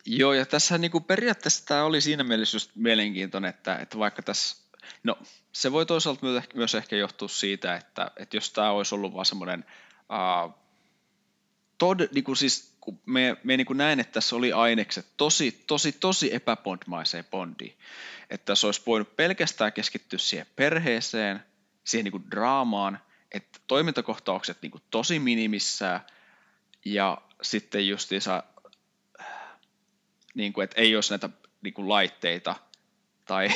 [0.06, 4.22] Joo, ja tässä niin kuin periaatteessa tämä oli siinä mielessä just mielenkiintoinen, että, että vaikka
[4.22, 4.58] tässä,
[5.04, 5.18] no
[5.52, 9.14] se voi toisaalta myös ehkä, myös ehkä johtua siitä, että, että jos tämä olisi ollut
[9.14, 9.66] vaan semmoinen,
[10.00, 10.54] uh,
[11.78, 15.64] tod, niin kuin siis, kun me, me niin kuin näin, että tässä oli ainekset tosi,
[15.68, 17.78] tosi, tosi epäbondmaiseen bondiin,
[18.30, 21.44] että tässä olisi voinut pelkästään keskittyä siihen perheeseen,
[21.90, 23.00] siihen niin kuin draamaan,
[23.32, 26.02] että toimintakohtaukset niin kuin tosi minimissään,
[26.86, 28.44] ja sitten justiinsa
[30.34, 31.30] niin kuin, että ei olisi näitä
[31.62, 32.56] niin kuin laitteita
[33.26, 33.48] tai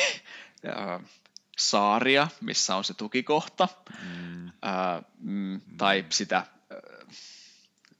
[1.57, 3.67] saaria, missä on se tukikohta,
[4.03, 6.45] Mm, ää, mm, tai sitä ää,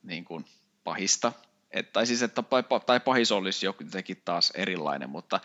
[0.04, 0.46] niin kuin
[0.84, 1.34] pahista.
[1.72, 2.44] Et, tai siis, että
[2.86, 5.40] tai pahis olisi jotenkin taas erilainen, mutta,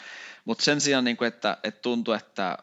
[0.45, 2.59] mutta sen sijaan, niin kuin, että, että tuntui, että,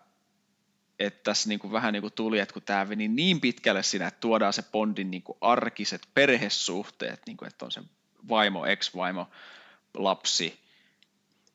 [0.99, 4.07] että tässä niin kuin vähän niin kuin tuli, että kun tämä meni niin pitkälle siinä,
[4.07, 7.81] että tuodaan se Bondin niin kuin arkiset perhesuhteet, niin kuin, että on se
[8.29, 9.29] vaimo, ex-vaimo,
[9.93, 10.59] lapsi,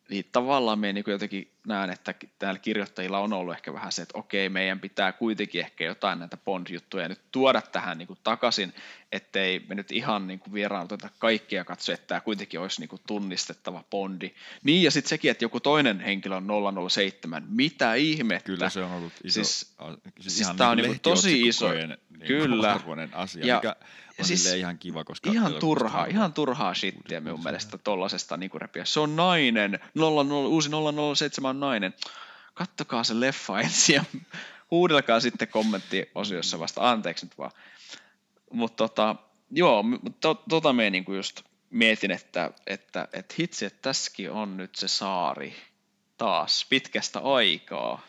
[0.09, 4.19] niin tavallaan me niin jotenkin näen, että täällä kirjoittajilla on ollut ehkä vähän se, että
[4.19, 8.75] okei, meidän pitää kuitenkin ehkä jotain näitä Bond-juttuja nyt tuoda tähän niin kuin takaisin,
[9.13, 13.03] ettei me nyt ihan niin kuin vieraanuteta kaikkia katsoa, että tämä kuitenkin olisi niin kuin
[13.07, 14.31] tunnistettava Bondi.
[14.65, 16.47] Niin, ja sitten sekin, että joku toinen henkilö on
[16.91, 18.47] 007, mitä ihmettä.
[18.47, 22.27] Kyllä se on ollut iso, Siis- a- siis ihan tää on niinku tosi iso- niinku
[22.27, 22.81] Kyllä.
[23.13, 23.77] asia, Ja- mikä
[24.21, 28.85] on siis ihan kiva, koska Ihan turhaa, ihan turhaa shittiä minun mielestä tollasesta niin repiä.
[28.85, 30.71] Se on nainen, 00, uusi
[31.15, 31.95] 007 on nainen.
[32.55, 34.05] Kattokaa se leffa ensin ja
[34.71, 37.51] huudelkaa sitten kommenttiosiossa vasta, anteeksi nyt vaan.
[38.53, 39.17] Mutta tota,
[39.51, 44.57] joo, mutta to, tota me niinku just mietin, että, että, että hitsi, että tässäkin on
[44.57, 45.57] nyt se saari
[46.19, 48.03] taas pitkästä aikaa.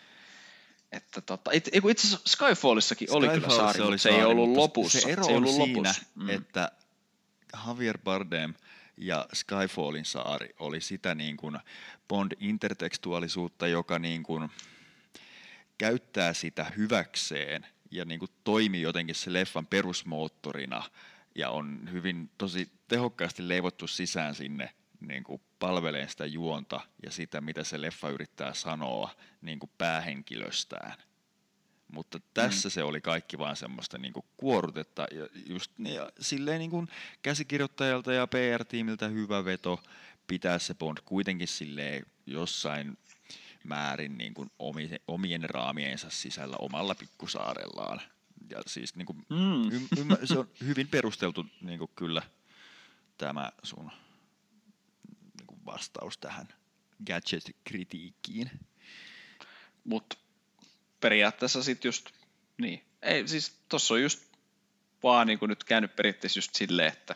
[0.91, 4.47] Että tota, it, itse asiassa Skyfallissakin oli kyllä saari, oli mutta se ei saari, ollut
[4.47, 4.99] mutta lopussa.
[4.99, 6.01] Se ero ei on ollut siinä, lopussa.
[6.15, 6.29] Mm.
[6.29, 6.71] että
[7.67, 8.53] Javier Bardem
[8.97, 11.59] ja Skyfallin saari oli sitä niin kuin
[12.07, 14.49] Bond-intertekstuaalisuutta, joka niin kuin
[15.77, 20.83] käyttää sitä hyväkseen ja niin kuin toimii jotenkin se leffan perusmoottorina
[21.35, 24.69] ja on hyvin tosi tehokkaasti leivottu sisään sinne
[25.01, 30.93] niin kuin palveleen sitä juonta ja sitä, mitä se leffa yrittää sanoa niin kuin päähenkilöstään.
[31.87, 32.71] Mutta tässä mm.
[32.71, 36.87] se oli kaikki vaan semmoista niin kuin kuorutetta ja just niin, ja silleen niin kuin
[37.21, 39.83] käsikirjoittajalta ja PR-tiimiltä hyvä veto
[40.27, 42.97] pitää se Bond kuitenkin silleen jossain
[43.63, 48.01] määrin niin kuin omien, omien raamiensa sisällä omalla pikkusaarellaan.
[48.49, 49.71] Ja siis niin kuin, Mm.
[49.71, 52.21] ym, ymmär, se on hyvin perusteltu niin kuin kyllä
[53.17, 53.91] tämä sun
[55.65, 56.47] vastaus tähän
[57.07, 58.49] gadget-kritiikkiin.
[59.83, 60.17] Mutta
[60.99, 62.09] periaatteessa sitten just,
[62.57, 64.31] niin, ei siis tossa on just
[65.03, 67.15] vaan niin nyt käynyt periaatteessa just silleen, että,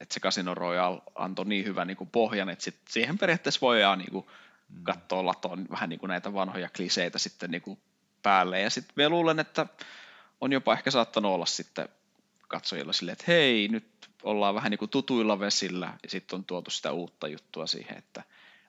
[0.00, 3.98] että se Casino Royale antoi niin hyvän niin kuin pohjan, että sit siihen periaatteessa voidaan
[3.98, 4.26] niin kuin
[4.82, 7.78] katsoa latoon vähän niin kuin näitä vanhoja kliseitä sitten niin kuin
[8.22, 8.60] päälle.
[8.60, 9.66] Ja sitten mä luulen, että
[10.40, 11.88] on jopa ehkä saattanut olla sitten
[12.48, 16.70] katsojilla silleen, että hei, nyt ollaan vähän niin kuin tutuilla vesillä, ja sitten on tuotu
[16.70, 18.22] sitä uutta juttua siihen, että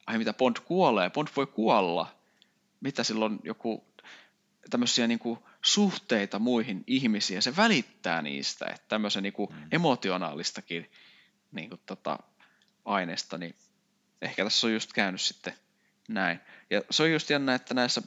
[0.08, 2.16] ai mitä Bond kuolee, Bond voi kuolla,
[2.82, 3.86] mitä silloin joku
[4.70, 10.92] tämmöisiä niin kuin suhteita muihin ihmisiin, ja se välittää niistä, että tämmöisen niin kuin emotionaalistakin
[11.52, 12.20] niin kuin tota
[12.86, 13.56] aineesta, niin
[14.22, 15.54] ehkä tässä on just käynyt sitten
[16.08, 16.40] näin.
[16.70, 18.02] Ja se on just jännä, että näissä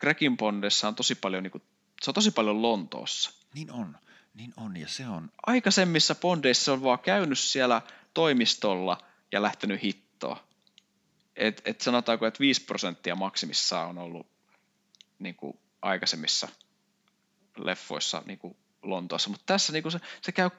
[0.00, 1.62] Gregin Bondissa on tosi paljon, niin kuin,
[2.02, 3.30] se on tosi paljon Lontoossa.
[3.54, 3.98] Niin on,
[4.34, 7.82] niin on ja se on Aikaisemmissa Bondeissa se on vaan käynyt siellä
[8.14, 10.44] toimistolla ja lähtenyt hittoa.
[11.36, 14.26] Et, et sanotaanko, että 5 prosenttia maksimissaan on ollut
[15.18, 16.48] niin kuin aikaisemmissa
[17.56, 20.50] leffoissa niin kuin Lontoossa, mutta tässä niin kuin se, se käy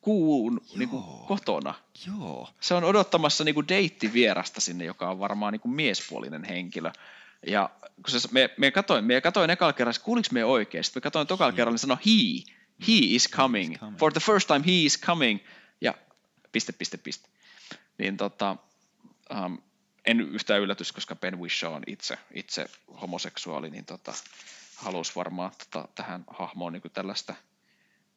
[0.00, 1.24] kuun niin kuin Joo.
[1.28, 1.74] kotona.
[2.06, 2.48] Joo.
[2.60, 6.90] Se on odottamassa niin kuin deittivierasta sinne, joka on varmaan niin kuin miespuolinen henkilö.
[7.46, 10.84] Ja kun se, me, me katoin, me katoin ekalla kerralla, kuuliko me oikein?
[10.84, 12.52] Sitten me katoin tokalla kerralla, niin sanoi he,
[12.88, 13.78] he is coming.
[13.78, 13.98] coming.
[13.98, 15.40] For the first time he is coming.
[15.80, 15.94] Ja
[16.52, 17.28] piste, piste, piste.
[17.98, 18.56] Niin tota,
[19.44, 19.58] um,
[20.06, 22.66] en yhtään yllätys, koska Ben Whishaw on itse, itse
[23.00, 24.12] homoseksuaali, niin tota,
[24.76, 27.34] halusi varmaan tota, tähän hahmoon niin tällaista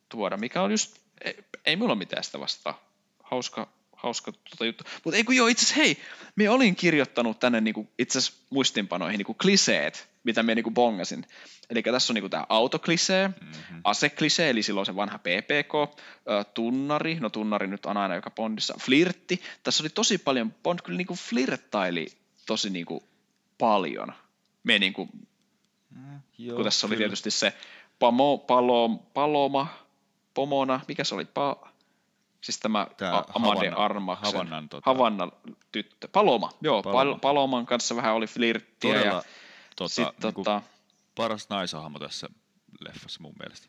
[0.09, 2.83] tuoda, mikä on just, ei, ei mulla mitään sitä vastaa.
[3.23, 4.83] Hauska, hauska tota juttu.
[5.03, 5.97] Mutta ei kun joo, itse asiassa hei,
[6.35, 11.25] me olin kirjoittanut tänne niinku, itse asiassa muistinpanoihin niinku kliseet, mitä me niinku bongasin.
[11.69, 13.81] Eli tässä on niinku tämä autoklisee, mm-hmm.
[13.83, 16.01] aseklisee, eli silloin se vanha PPK,
[16.53, 19.41] tunnari, no tunnari nyt on aina joka Bondissa, flirtti.
[19.63, 22.07] Tässä oli tosi paljon, Bond kyllä niinku flirttaili
[22.45, 23.03] tosi niinku
[23.57, 24.13] paljon.
[24.63, 25.09] Me niinku,
[26.37, 27.07] Joo, kun tässä oli kyllä.
[27.07, 27.53] tietysti se
[27.99, 29.67] pamo, palo, paloma,
[30.33, 31.69] pomona, mikä se oli, pa,
[32.41, 35.31] siis tämä Tää Amade Havanna- Armaksen, Havannan tota- Havannan
[35.71, 36.99] tyttö, Paloma, joo, Paloma.
[36.99, 37.19] Paloma.
[37.19, 39.23] Paloman kanssa vähän oli flirttiä Todella ja
[39.75, 40.61] tota, sitten niinku tota,
[41.15, 42.29] paras naisahmo tässä
[42.79, 43.67] leffassa mun mielestä.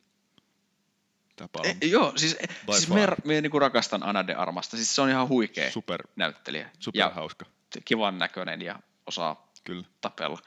[1.53, 1.75] Paloma.
[1.83, 2.37] e, joo, siis,
[2.71, 6.71] siis me, me niinku rakastan Ana de Armasta, siis se on ihan huikea Super, näyttelijä
[6.79, 7.47] super ja hauska.
[7.85, 9.85] kivan näköinen ja osaa Kyllä.
[10.01, 10.39] tapella.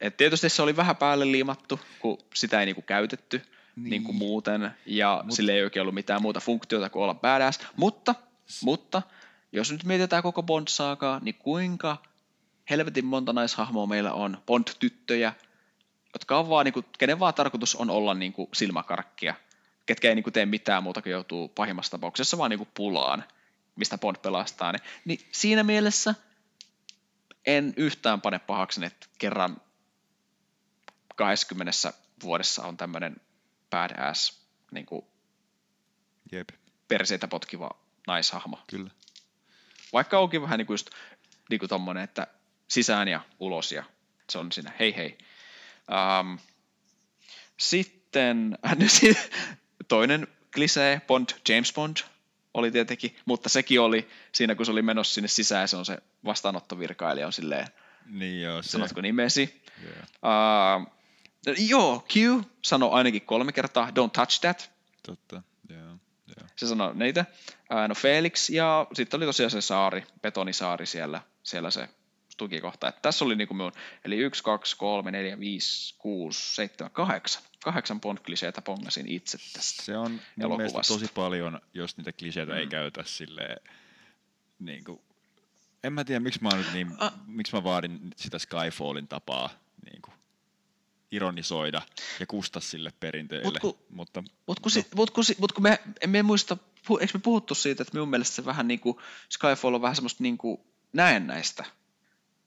[0.00, 3.46] Et tietysti se oli vähän päälle liimattu, kun sitä ei niinku käytetty niin.
[3.76, 3.90] Niin.
[3.90, 7.60] Niinku muuten, ja Mut- sille ei oikein ollut mitään muuta funktiota kuin olla badass.
[7.76, 8.14] Mutta,
[8.62, 9.02] mutta
[9.52, 10.68] jos nyt mietitään koko bond
[11.20, 11.96] niin kuinka
[12.70, 15.32] helvetin monta naishahmoa meillä on, Bond-tyttöjä,
[16.12, 19.34] jotka on vaan, niin kuin, kenen vaan tarkoitus on olla niin kuin, silmäkarkkia,
[19.86, 23.24] ketkä ei niin kuin, tee mitään muuta kuin joutuu pahimmassa tapauksessa vaan niin kuin, pulaan,
[23.76, 24.78] mistä Bond pelastaa ne.
[25.04, 26.14] Niin siinä mielessä
[27.46, 29.56] en yhtään pane pahaksi, että kerran
[31.16, 31.72] 20
[32.22, 33.16] vuodessa on tämmöinen
[33.70, 35.04] badass niin kuin,
[36.32, 36.48] Jep,
[36.88, 37.70] perseitä potkiva
[38.06, 38.58] naishahmo.
[38.66, 38.90] kyllä.
[39.92, 40.90] Vaikka onkin vähän niin kuin just
[41.50, 42.26] niin kuin tommonen, että
[42.72, 43.84] sisään ja ulos ja
[44.30, 45.18] se on siinä hei hei.
[46.20, 46.38] Um,
[47.56, 48.58] sitten
[49.88, 51.96] toinen klisee, Bond, James Bond
[52.54, 55.98] oli tietenkin, mutta sekin oli siinä, kun se oli menossa sinne sisään, se on se
[56.24, 57.66] vastaanottovirkailija on silleen,
[58.06, 58.68] Niin joo, se.
[58.70, 59.62] sanotko nimesi.
[59.84, 59.96] Yeah.
[59.98, 60.92] Uh,
[61.68, 62.16] joo, Q
[62.62, 64.70] sanoi ainakin kolme kertaa, don't touch that,
[65.06, 65.80] Totta, joo.
[66.26, 66.48] joo.
[66.56, 67.24] se sanoi niitä.
[67.70, 71.88] Ää, no Felix ja sitten oli tosiaan se saari, betonisaari siellä, siellä se
[72.36, 72.88] tukikohta.
[72.88, 73.72] Et tässä oli niinku minun,
[74.04, 77.42] eli 1, 2, 3, 4, 5, 6, 7, 8.
[77.64, 79.82] Kahdeksan Bond-kliseitä pongasin itse tästä.
[79.82, 80.94] Se on mun mielestä elokuvasta.
[80.94, 82.58] tosi paljon, jos niitä kliseitä mm.
[82.58, 83.60] ei käytä silleen,
[84.58, 85.00] niin kuin,
[85.84, 87.12] en mä tiedä, miksi mä, nyt niin, Ah.
[87.26, 89.50] miksi mä vaadin sitä Skyfallin tapaa
[89.90, 90.14] niin kuin,
[91.10, 91.82] ironisoida
[92.20, 93.44] ja kusta sille perinteelle.
[93.44, 96.56] Mut kun- mutta Mutta kun, si, mut kun, mut kun me, me muista,
[97.00, 98.96] eikö me puhuttu siitä, että minun mielestä se vähän niin kuin
[99.30, 100.60] Skyfall on vähän semmoista niin kuin
[100.92, 101.64] näennäistä.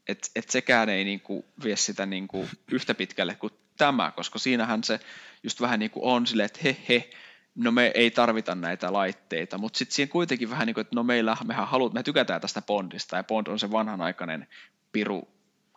[0.07, 4.39] Että et sekään ei niin kuin vie sitä niin kuin yhtä pitkälle kuin tämä, koska
[4.39, 4.99] siinähän se
[5.43, 7.09] just vähän niin kuin on silleen, että he he,
[7.55, 11.03] no me ei tarvita näitä laitteita, mutta sitten siinä kuitenkin vähän niin kuin, että no
[11.03, 14.47] meillä, mehän haluat, me tykätään tästä Bondista ja Bond on se vanhanaikainen
[14.91, 15.27] piru,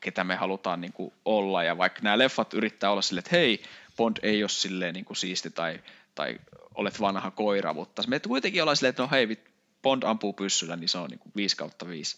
[0.01, 3.63] ketä me halutaan niin kuin olla ja vaikka nämä leffat yrittää olla silleen, että hei,
[3.97, 5.81] Bond ei ole silleen niin kuin siisti tai,
[6.15, 6.39] tai
[6.75, 9.43] olet vanha koira, mutta me kuitenkin ollaan silleen, että no hei,
[9.83, 12.17] Bond ampuu pyssyllä, niin se on niin kuin 5 kautta 5.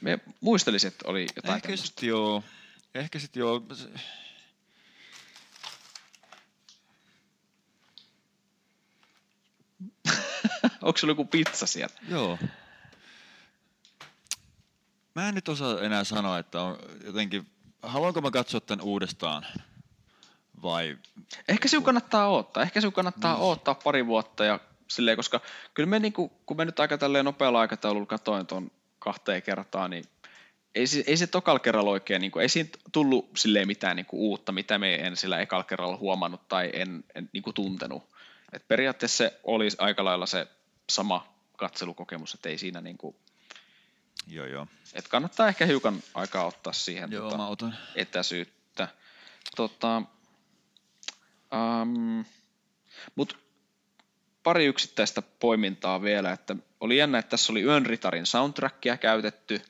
[0.00, 2.44] Me muistelisin, että oli jotain ehkä sitten joo,
[2.94, 3.62] ehkä sitten joo,
[10.82, 11.96] Onko sulla joku pizza siellä?
[12.08, 12.38] joo.
[15.14, 17.46] Mä en nyt osaa enää sanoa, että on jotenkin,
[17.82, 19.46] haluanko mä katsoa tämän uudestaan
[20.62, 20.98] vai
[21.48, 22.62] Ehkä sinun kannattaa odottaa.
[22.62, 23.42] Ehkä sinun kannattaa mm.
[23.42, 25.40] odottaa pari vuotta ja silleen, koska
[25.74, 28.70] kyllä me niinku, kun me nyt aika tälleen nopealla aikataululla katoin tuon
[29.06, 30.04] kahteen kertaan, niin
[30.74, 34.06] ei se, ei se tokalla kerralla oikein, niin kuin, ei siinä tullut silleen mitään niin
[34.06, 38.02] kuin, uutta, mitä me en sillä ekalla kerralla huomannut tai en, en niin kuin, tuntenut.
[38.52, 40.46] Et periaatteessa se oli aika lailla se
[40.90, 43.16] sama katselukokemus, että ei siinä niin kuin,
[44.26, 44.66] joo joo.
[44.94, 47.76] että kannattaa ehkä hiukan aikaa ottaa siihen Joo, tota, mä otan.
[47.94, 48.88] etäisyyttä.
[49.56, 50.02] Tota,
[51.54, 52.24] um,
[53.14, 53.36] Mutta
[54.42, 59.62] pari yksittäistä poimintaa vielä, että oli jännä, että tässä oli Yön Ritarin soundtrackia käytetty,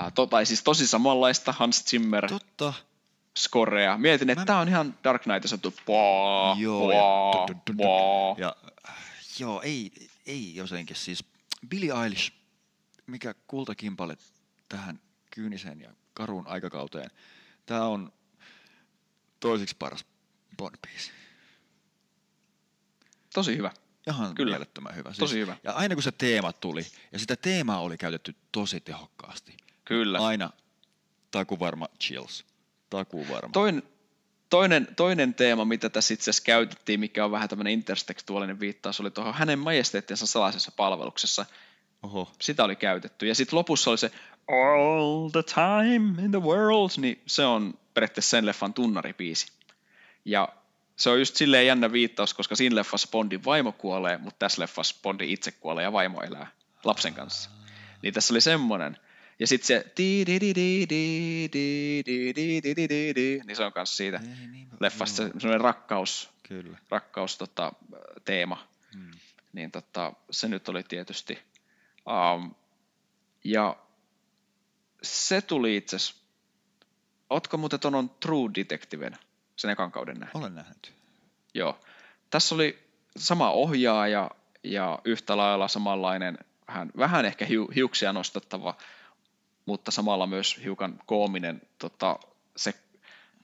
[0.00, 2.72] äh, to, tai siis tosi samanlaista Hans Zimmer Totta.
[3.38, 3.98] scorea.
[3.98, 7.54] Mietin, että Mä- tämä on ihan Dark Knight, ja se on paa, Joo, paa, ja,
[7.54, 8.34] du- du- du- du- paa.
[8.38, 8.56] ja
[8.88, 8.94] äh,
[9.38, 9.92] joo, ei,
[10.26, 11.24] ei jotenkin siis.
[11.68, 12.32] Billie Eilish,
[13.06, 14.16] mikä kultakimpale
[14.68, 17.10] tähän kyyniseen ja karuun aikakauteen.
[17.66, 18.12] Tämä on
[19.40, 20.04] toiseksi paras
[20.62, 21.10] Bond-biisi.
[23.34, 23.70] Tosi hyvä.
[24.06, 24.50] Ihan Kyllä.
[24.50, 25.08] mielettömän hyvä.
[25.08, 25.56] Siis, Tosi hyvä.
[25.64, 29.56] Ja aina kun se teema tuli, ja sitä teemaa oli käytetty tosi tehokkaasti.
[29.84, 30.18] Kyllä.
[30.18, 30.50] Aina
[31.30, 32.44] takuvarma chills.
[32.90, 33.52] Takuvarma.
[33.52, 33.82] Toinen,
[34.50, 39.10] toinen, toinen teema, mitä tässä itse asiassa käytettiin, mikä on vähän tämmöinen intertekstuaalinen viittaus, oli
[39.10, 41.46] tuohon hänen majesteettinsa salaisessa palveluksessa.
[42.02, 42.32] Oho.
[42.40, 43.26] Sitä oli käytetty.
[43.26, 44.10] Ja sitten lopussa oli se
[44.48, 49.46] All the time in the world, niin se on periaatteessa sen leffan tunnaripiisi.
[50.24, 50.48] Ja
[50.96, 54.96] se on just silleen jännä viittaus, koska siinä leffassa Bondin vaimo kuolee, mutta tässä leffassa
[55.02, 56.46] Bondi itse kuolee ja vaimo elää
[56.84, 57.50] lapsen kanssa.
[58.02, 58.98] Niin tässä oli semmoinen.
[59.38, 59.92] Ja sitten se
[63.46, 64.20] niin se on myös siitä
[64.80, 66.78] leffasta semmoinen rakkaus, Kyllä.
[66.90, 67.72] rakkaus tota,
[68.24, 68.68] teema.
[68.94, 69.10] Hmm.
[69.52, 71.38] Niin tota, se nyt oli tietysti.
[72.06, 72.54] Um,
[73.44, 73.76] ja
[75.02, 76.22] se tuli itse asiassa,
[77.30, 79.16] ootko muuten tuon True Detectivenä?
[79.56, 80.34] Sen ekan kauden nähnyt?
[80.34, 80.92] Olen nähnyt.
[81.54, 81.80] Joo.
[82.30, 82.78] Tässä oli
[83.16, 84.30] sama ohjaaja
[84.64, 86.38] ja yhtä lailla samanlainen,
[86.68, 88.74] vähän, vähän ehkä hiu, hiuksia nostattava,
[89.66, 92.18] mutta samalla myös hiukan koominen tota,
[92.56, 92.74] se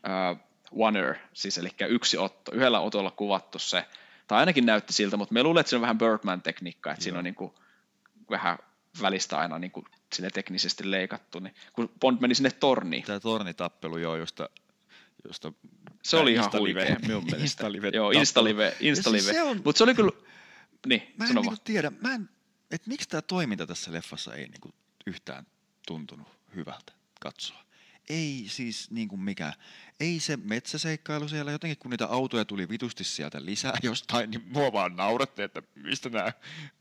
[0.08, 0.40] äh,
[0.70, 3.84] oneer, siis eli yksi otto, yhdellä otolla kuvattu se,
[4.26, 7.04] tai ainakin näytti siltä, mutta me luulen, että siinä on vähän Birdman-tekniikkaa, että Joo.
[7.04, 7.52] siinä on niin kuin,
[8.30, 8.58] vähän
[9.02, 13.98] välistä aina niin kuin, sille teknisesti leikattu, niin kun Bond meni sinne torniin, Tämä tornitappelu,
[13.98, 14.48] joo, josta...
[15.24, 15.52] josta
[16.04, 17.42] se oli ihan Instalive- huikea minun mielestä.
[17.42, 18.10] Instalive Joo.
[18.10, 19.22] Instalive, siis Instalive.
[19.32, 20.12] se on- mutta se oli kyllä,
[20.86, 21.58] niin, Mä en niinku vaan.
[21.64, 22.28] tiedä, mä en,
[22.70, 24.70] et miksi tämä toiminta tässä leffassa ei niinku
[25.06, 25.46] yhtään
[25.86, 26.92] tuntunut hyvältä.
[27.20, 27.58] katsoa.
[28.08, 29.52] Ei siis niin kuin mikä,
[30.00, 34.72] ei se metsäseikkailu siellä, jotenkin kun niitä autoja tuli vitusti sieltä lisää jostain, niin mua
[34.72, 36.32] vaan nauratti, että mistä nämä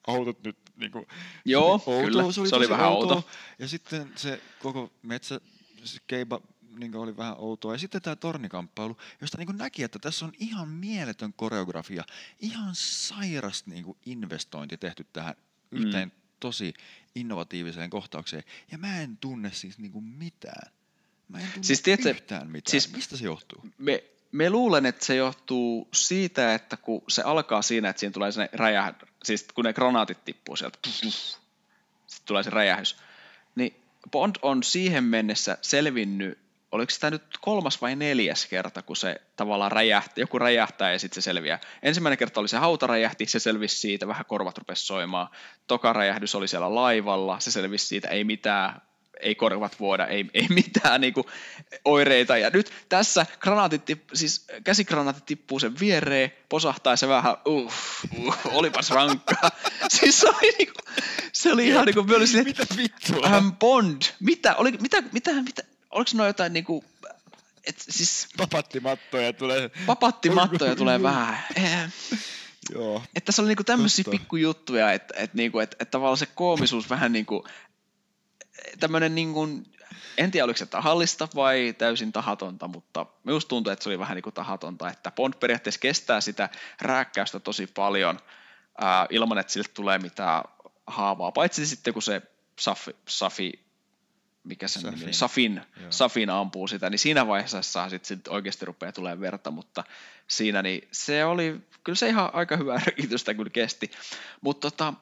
[0.08, 1.06] autot nyt niin kuin,
[1.46, 3.16] Joo, outoa, kyllä, se oli tosi vähän outoa.
[3.16, 3.30] outo.
[3.60, 5.42] Ja sitten se koko metsä,
[5.84, 6.42] se keiba
[6.80, 7.74] niin oli vähän outoa.
[7.74, 12.04] Ja sitten tämä tornikamppailu, josta niin näki, että tässä on ihan mieletön koreografia,
[12.40, 15.36] ihan sairas niin investointi tehty tähän
[15.72, 15.78] Mm.
[15.86, 16.74] yhteen tosi
[17.16, 18.44] innovatiiviseen kohtaukseen.
[18.72, 20.72] Ja mä en tunne siis niin mitään.
[21.28, 22.72] Mä en tunne Siis tiedätkö, yhtään mitään.
[22.72, 23.64] siis- Mistä se johtuu?
[23.78, 28.32] me, me luulen, että se johtuu siitä, että kun se alkaa siinä, että siinä tulee
[28.32, 31.22] se räjäh, siis kun ne granaatit tippuu sieltä, sitten
[32.26, 32.98] tulee se räjähys,
[33.56, 33.76] niin
[34.12, 36.40] Bond on siihen mennessä selvinnyt,
[36.72, 41.22] oliko sitä nyt kolmas vai neljäs kerta, kun se tavallaan räjähtää, joku räjähtää ja sitten
[41.22, 41.60] se selviää.
[41.84, 45.28] Ensimmäinen kerta oli se hauta räjähti, se selvisi siitä, vähän korvat rupesi soimaan.
[45.68, 48.82] Toka räjähdys oli siellä laivalla, se selvisi siitä, ei mitään,
[49.20, 51.26] ei korvat vuoda, ei, ei mitään niinku
[51.86, 52.38] oireita.
[52.38, 53.82] Ja nyt tässä granaatit,
[54.14, 57.72] siis käsikranaatit tippuu sen viereen, posahtaa ja se vähän, uh,
[58.20, 59.52] uh olipas rankkaa.
[60.00, 60.82] siis se oli, niinku,
[61.34, 63.26] se oli ihan niinku, me oli silleen, Mitä vittua?
[63.26, 65.64] ähm, Bond, mitä, oli, mitä, mitä, mitä,
[65.98, 66.84] oliko noin jotain niinku,
[67.64, 69.70] et, siis Papattimattoja tulee.
[69.86, 71.44] papattimattoja tulee vähän.
[72.74, 73.04] Joo.
[73.16, 77.12] että tässä oli niinku tämmöisiä pikkujuttuja, että, että, niinku, että, että tavallaan se koomisuus vähän
[77.12, 77.48] niinku,
[78.80, 79.48] tämmöinen niinku,
[80.18, 84.16] en tiedä oliko se tahallista vai täysin tahatonta, mutta minusta tuntuu, että se oli vähän
[84.16, 86.50] niinku tahatonta, että Bond periaatteessa kestää sitä
[86.82, 88.20] rääkkäystä tosi paljon
[88.78, 90.44] ää, ilman, että sille tulee mitään
[90.88, 92.22] haavaa, paitsi sitten kun se
[92.60, 93.67] Safi, Safi
[94.48, 95.06] mikä sen nimi Safin.
[95.08, 95.92] oli, Safin, Joo.
[95.92, 99.84] Safin ampuu sitä, niin siinä vaiheessa sit, sit oikeasti rupeaa tulee verta, mutta
[100.28, 103.92] siinä niin se oli, kyllä se ihan aika hyvää rikitystä kyllä kesti,
[104.42, 104.94] mutta tota,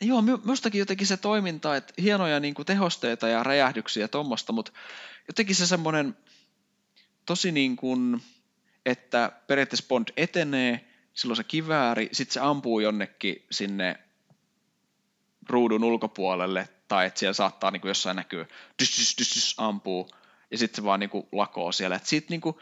[0.00, 4.52] joo, mi- minustakin jotenkin se toiminta, että hienoja niin kuin tehosteita ja räjähdyksiä ja tuommoista,
[4.52, 4.72] mutta
[5.28, 6.16] jotenkin se semmoinen
[7.26, 8.22] tosi niin kuin,
[8.86, 10.84] että periaatteessa Bond etenee,
[11.14, 13.98] silloin se kivääri, sitten se ampuu jonnekin sinne
[15.54, 18.46] ruudun ulkopuolelle, tai että siellä saattaa niin kuin jossain näkyä,
[18.82, 20.10] dys, dys, dys, dys, ampuu,
[20.50, 21.96] ja sitten se vaan niin kuin lakoo siellä.
[21.96, 22.56] Et siitä niin kuin,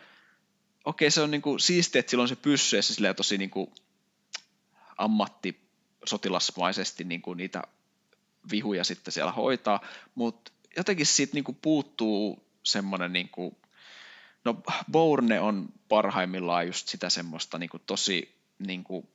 [0.84, 3.72] okei, se on niin kuin siistiä, että silloin se pyssy, ja se tosi niin kuin
[4.98, 5.60] ammatti
[6.04, 7.62] sotilasmaisesti niin kuin niitä
[8.50, 9.80] vihuja sitten siellä hoitaa,
[10.14, 13.56] mutta jotenkin siitä niin kuin puuttuu semmoinen, niin kuin,
[14.44, 14.62] no
[14.92, 18.34] Bourne on parhaimmillaan just sitä semmoista niin kuin tosi
[18.66, 19.08] niin kuin,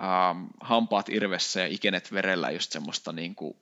[0.00, 3.56] ähm, hampaat irvessä ja ikenet verellä just semmoista niin kuin,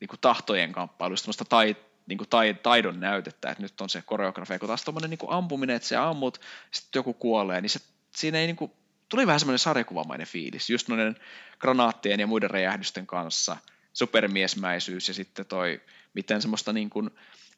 [0.00, 1.76] niin kuin tahtojen kamppailua, semmoista tai,
[2.06, 5.76] niin kuin tai, taidon näytettä, että nyt on se koreografia, kun taas tommonen niin ampuminen,
[5.76, 7.80] että se ammut, sitten joku kuolee, niin se,
[8.16, 8.72] siinä ei niin kuin,
[9.08, 11.16] tuli vähän semmoinen sarjakuvamainen fiilis, just noiden
[11.58, 13.56] granaattien ja muiden räjähdysten kanssa,
[13.92, 15.80] supermiesmäisyys ja sitten toi,
[16.14, 17.10] miten semmoista niin kuin,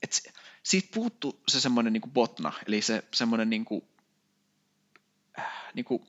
[0.03, 0.16] että
[0.62, 3.85] siitä puuttuu se semmoinen niin kuin botna, eli se semmoinen niin kuin,
[5.39, 6.07] äh, niin kuin,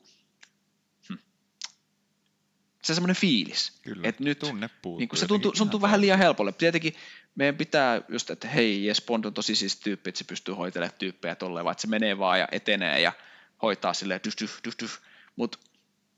[2.91, 6.19] se semmoinen fiilis, Kyllä, että nyt tunne puuttuu niin se tuntuu, se tuntuu vähän liian
[6.19, 6.51] helpolle.
[6.51, 6.95] Tietenkin
[7.35, 10.97] meidän pitää just, että hei, Jes Bond on tosi siis tyyppi, että se pystyy hoitelemaan
[10.99, 13.13] tyyppejä tolleen, vaan että se menee vaan ja etenee ja
[13.61, 14.99] hoitaa silleen dyh, dyh, dyh, dyh.
[15.35, 15.59] Mutta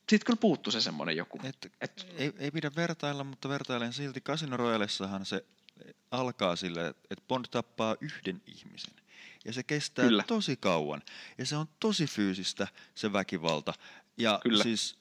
[0.09, 1.39] siitä kyllä puuttuu se semmoinen joku.
[1.43, 4.21] Et, Et- ei, ei pidä vertailla, mutta vertailen silti.
[4.21, 5.45] Casino Royalessahan se
[6.11, 8.93] alkaa sille, että Bond tappaa yhden ihmisen.
[9.45, 10.23] Ja se kestää Kyllä.
[10.27, 11.01] tosi kauan.
[11.37, 13.73] Ja se on tosi fyysistä, se väkivalta.
[14.17, 14.63] Ja Kyllä.
[14.63, 14.97] siis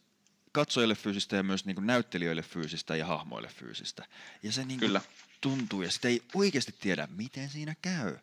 [0.52, 4.06] katsojille fyysistä ja myös niin kuin näyttelijöille fyysistä ja hahmoille fyysistä.
[4.42, 5.00] Ja se niin kuin Kyllä.
[5.40, 8.18] tuntuu, ja sitä ei oikeasti tiedä, miten siinä käy.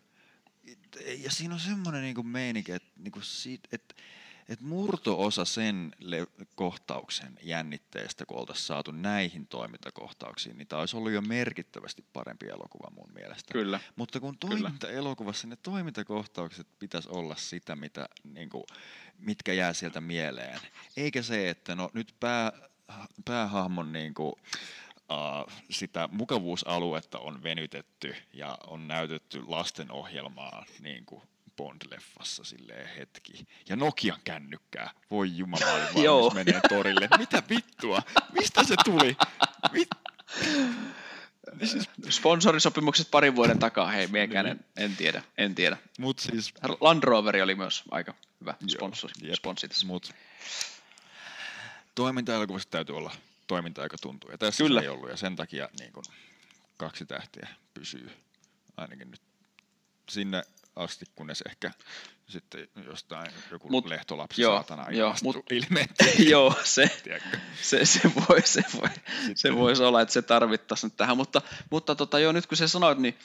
[1.18, 3.96] Ja siinä on semmoinen niin meininki, että, niin kuin siitä, että,
[4.50, 11.12] että murto-osa sen le- kohtauksen jännitteestä, kun oltaisiin saatu näihin toimintakohtauksiin, niin tämä olisi ollut
[11.12, 13.54] jo merkittävästi parempi elokuva mun mielestä.
[13.54, 13.80] Kyllä.
[13.96, 18.64] Mutta kun toiminta-elokuvassa ne toimintakohtaukset pitäisi olla sitä, mitä, niin kuin,
[19.18, 20.60] mitkä jää sieltä mieleen.
[20.98, 22.52] Eikä se, että no nyt pää,
[23.26, 24.34] päähahmon niin kuin,
[25.10, 31.22] uh, sitä mukavuusaluetta on venytetty ja on näytetty lastenohjelmaa niin kuin
[31.60, 33.48] Bond-leffassa silleen hetki.
[33.70, 34.92] Ja Nokian kännykkää.
[35.12, 35.66] Voi jumala,
[36.04, 36.20] Joo.
[36.22, 37.08] valmis menee torille.
[37.18, 38.02] Mitä vittua?
[38.34, 39.18] Mistä se tuli?
[39.72, 39.88] Mit?
[41.64, 45.78] Siis, Sponsorisopimukset parin vuoden takaa, hei, miekään en, en tiedä, en tiedä.
[46.00, 49.88] mut siis Land Rover oli myös aika hyvä sponsori, sponssi tässä.
[49.88, 50.14] Mut
[51.96, 53.12] toiminta-elokuvassa täytyy olla
[53.48, 54.32] toiminta, joka tuntuu.
[54.32, 54.82] Ja tässä Kyllä.
[54.82, 56.04] ei ollut, ja sen takia niin kun,
[56.78, 58.12] kaksi tähtiä pysyy
[58.78, 59.22] ainakin nyt
[60.10, 60.44] sinne
[60.80, 61.72] asti, kunnes ehkä
[62.28, 66.30] sitten jostain joku Mut- lehtolapsi joo, saatana joo, mut- ilmeisesti.
[66.30, 66.92] Joo, se,
[67.62, 68.90] se, se, voi, se, voi,
[69.36, 72.68] se voisi olla, että se tarvittaisiin nyt tähän, mutta, mutta tota, joo, nyt kun sä
[72.68, 73.18] sanoit, niin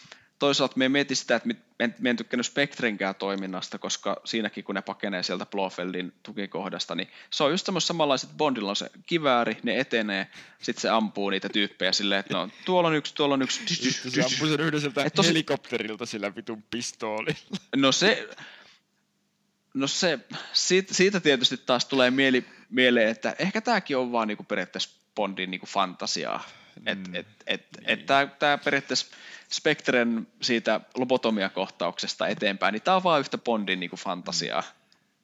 [0.45, 4.75] toisaalta me mietin sitä, että me en, me en tykkännyt Spectrenkään toiminnasta, koska siinäkin kun
[4.75, 9.57] ne pakenee sieltä Blofeldin tukikohdasta, niin se on just semmoista samanlaiset, Bondilla on se kivääri,
[9.63, 10.27] ne etenee,
[10.63, 13.75] sitten se ampuu niitä tyyppejä silleen, että no tuolla on yksi, tuolla on yksi.
[13.75, 17.57] Sitten se ampui sen yhden sieltä Et tosi- helikopterilta sillä vitun pistoolilla.
[17.77, 18.29] No se,
[19.75, 20.19] no se,
[20.53, 25.51] siitä, siitä tietysti taas tulee mieli, mieleen, että ehkä tämäkin on vaan niinku periaatteessa Bondin
[25.51, 26.45] niinku fantasiaa.
[26.87, 29.07] Että Mm, et, et, et tämä, tämä periaatteessa
[29.51, 34.63] Spectren siitä lobotomia-kohtauksesta eteenpäin, niin tämä on vaan yhtä Bondin niinku fantasiaa.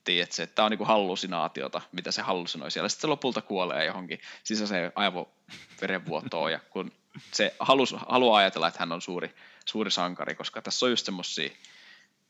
[0.05, 2.89] Tiedätkö, että tämä on niinku hallusinaatiota, mitä se hallusinoi siellä.
[2.89, 6.93] Sitten se lopulta kuolee johonkin sisäiseen aivoverenvuotoon, ja kun
[7.33, 11.51] se halus, haluaa ajatella, että hän on suuri, suuri sankari, koska tässä on just semmoisia,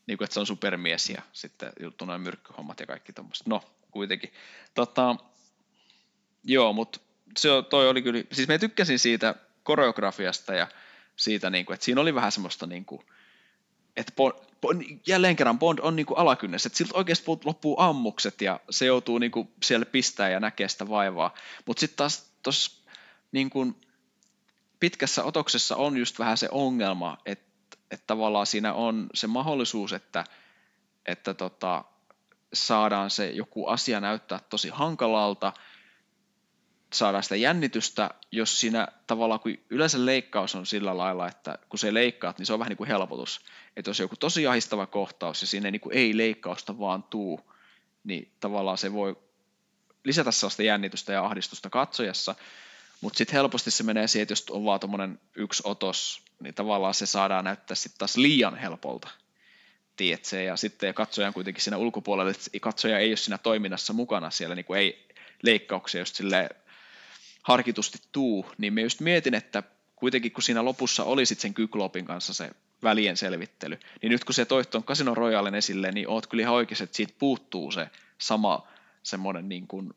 [0.07, 3.49] niin kuin, että se on supermies ja sitten juttu noin myrkkyhommat ja kaikki tuommoista.
[3.49, 4.33] No, kuitenkin.
[4.73, 5.15] Tota,
[6.43, 6.99] joo, mutta
[7.37, 10.67] se toi oli kyllä, siis mä tykkäsin siitä koreografiasta ja
[11.21, 13.01] siitä, niin kuin, että siinä oli vähän semmoista, niin kuin,
[13.95, 18.41] että Bond, Bond, jälleen kerran Bond on niin kuin alakynnessä, että siltä oikeasti loppuu ammukset
[18.41, 21.33] ja se joutuu niin kuin siellä pistää ja näkee sitä vaivaa.
[21.65, 22.81] Mutta sitten taas tuossa
[23.31, 23.75] niin kuin
[24.79, 30.23] pitkässä otoksessa on just vähän se ongelma, että, että tavallaan siinä on se mahdollisuus, että,
[31.05, 31.83] että tota,
[32.53, 35.53] saadaan se joku asia näyttää tosi hankalalta,
[36.93, 41.93] saadaan sitä jännitystä, jos siinä tavallaan, kun yleensä leikkaus on sillä lailla, että kun se
[41.93, 43.41] leikkaat, niin se on vähän niin kuin helpotus.
[43.77, 47.51] Että jos joku tosi ahistava kohtaus ja sinne niin kuin ei leikkausta vaan tuu,
[48.03, 49.17] niin tavallaan se voi
[50.03, 52.35] lisätä sellaista jännitystä ja ahdistusta katsojassa,
[53.01, 56.93] mutta sitten helposti se menee siihen, että jos on vaan tuommoinen yksi otos, niin tavallaan
[56.93, 59.09] se saadaan näyttää sitten taas liian helpolta.
[59.97, 60.41] Tiedätkö?
[60.41, 64.55] Ja sitten katsoja on kuitenkin siinä ulkopuolella, että katsoja ei ole siinä toiminnassa mukana siellä,
[64.55, 65.07] niin kuin ei
[65.43, 66.49] leikkauksia just silleen
[67.41, 69.63] harkitusti tuu, niin me just mietin, että
[69.95, 72.51] kuitenkin kun siinä lopussa oli sitten sen Kyklopin kanssa se
[72.83, 76.55] välien selvittely, niin nyt kun se toit tuon Casino Royalen esille, niin oot kyllä ihan
[76.55, 78.67] oikeassa, että siitä puuttuu se sama
[79.03, 79.93] semmoinen niin kuin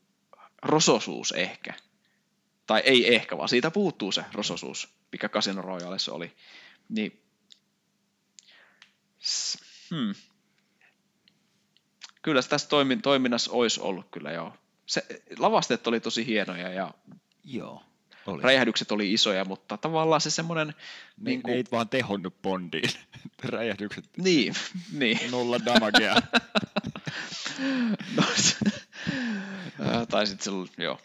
[0.62, 1.74] rososuus ehkä.
[2.66, 6.32] Tai ei ehkä, vaan siitä puuttuu se rososuus, mikä Casino Royalessa oli.
[6.88, 7.22] Niin,
[9.90, 10.14] hmm.
[12.22, 14.52] Kyllä tässä toimin, toiminnassa olisi ollut kyllä joo.
[14.86, 15.06] Se,
[15.38, 16.94] lavasteet oli tosi hienoja ja
[17.44, 17.82] Joo.
[18.26, 18.42] Oli.
[18.42, 20.66] räjähdykset oli isoja, mutta tavallaan se semmoinen...
[20.66, 20.74] ne,
[21.18, 22.90] niin, ne ei vaan tehonnut Bondiin.
[23.44, 24.54] Räjähdykset niin,
[25.00, 25.30] niin.
[25.30, 26.16] nolla damagea.
[28.16, 28.56] No, se,
[29.80, 31.00] Ää, tai sitten se, joo.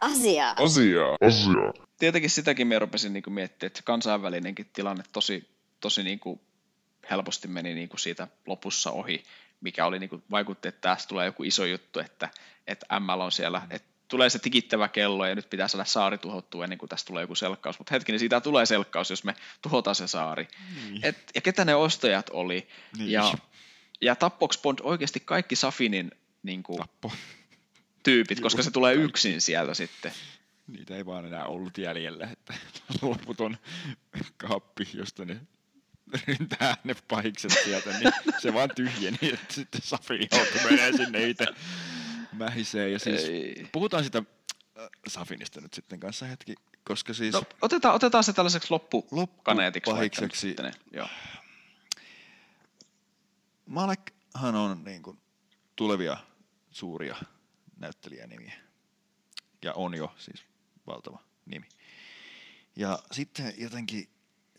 [0.00, 0.50] Asia.
[0.50, 1.16] Asiaa.
[1.20, 1.72] Asiaa.
[1.98, 5.48] Tietenkin sitäkin me rupesin niin miettimään, että kansainvälinenkin tilanne tosi,
[5.80, 6.40] tosi niin kuin
[7.10, 9.22] helposti meni niin kuin siitä lopussa ohi,
[9.60, 12.28] mikä oli niin kuin, vaikutti, että tästä tulee joku iso juttu, että,
[12.66, 16.64] että ML on siellä, että tulee se tikittävä kello ja nyt pitää saada saari tuhottua
[16.64, 17.78] ennen kuin tästä tulee joku selkkaus.
[17.78, 20.48] Mutta hetkinen, siitä tulee selkkaus, jos me tuhotaan se saari.
[20.90, 21.04] Niin.
[21.04, 22.68] Et, ja ketä ne ostajat oli.
[22.98, 23.10] Niin.
[23.10, 23.32] Ja,
[24.00, 26.10] ja tappoks Bond oikeasti kaikki Safinin
[26.42, 27.12] niin kuin, Tappo.
[28.02, 30.12] tyypit, koska se tulee yksin sieltä sitten.
[30.66, 32.54] Niitä ei vaan enää ollut jäljellä, että
[33.02, 33.56] loputon
[34.36, 35.40] kaappi, josta ne
[36.26, 41.46] ryntää ne pahikset sieltä, niin se vaan tyhjeni, että sitten Safi joutui menee sinne itse
[42.32, 42.90] mähisee.
[42.90, 43.68] Ja siis Ei.
[43.72, 46.54] puhutaan sitä äh, Safinista nyt sitten kanssa hetki,
[46.84, 48.74] koska siis No, otetaan, otetaan se tällaiseksi
[49.10, 49.90] loppukaneetiksi.
[49.90, 50.40] Loppupahikseksi.
[50.40, 51.08] sitten, Joo.
[53.66, 55.18] Malekhan on niin kuin
[55.76, 56.16] tulevia
[56.70, 57.16] suuria
[57.76, 58.54] näyttelijänimiä.
[59.62, 60.44] Ja on jo siis
[60.86, 61.68] valtava nimi.
[62.76, 64.08] Ja sitten jotenkin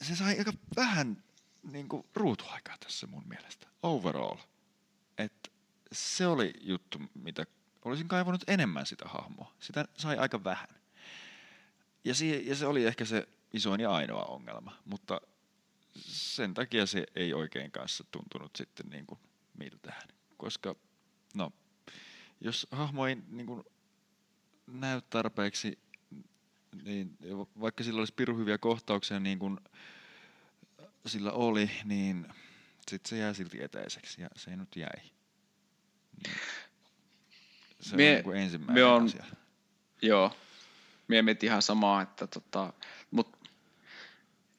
[0.02, 1.24] se sai aika vähän
[1.64, 3.68] niin kuin ruutuaikaa tässä mun mielestä.
[3.84, 4.38] Overall.
[5.18, 5.52] Et
[5.92, 7.46] se oli juttu, mitä
[7.90, 9.54] olisin kaivannut enemmän sitä hahmoa.
[9.60, 10.70] Sitä sai aika vähän.
[12.04, 15.22] Ja, si- ja se oli ehkä se isoin ja ainoa ongelma, mutta
[16.02, 19.20] sen takia se ei oikein kanssa tuntunut sitten niin kuin
[19.58, 20.02] miltään.
[20.38, 20.76] Koska,
[21.34, 21.52] no,
[22.42, 23.64] jos hahmo ei niin kuin
[24.68, 25.80] näy tarpeeksi,
[26.84, 27.18] niin
[27.62, 29.58] vaikka sillä olisi pirun hyviä kohtauksia niin kuin
[31.06, 32.28] sillä oli, niin
[32.90, 35.02] sitten se jää silti etäiseksi ja se nyt jäi.
[36.24, 36.36] Niin.
[37.80, 39.24] Se Mie- on niin kuin ensimmäinen mie on- asia.
[40.02, 40.36] Joo.
[41.08, 42.74] Mie mietin ihan samaa, että tota,
[43.12, 43.38] mut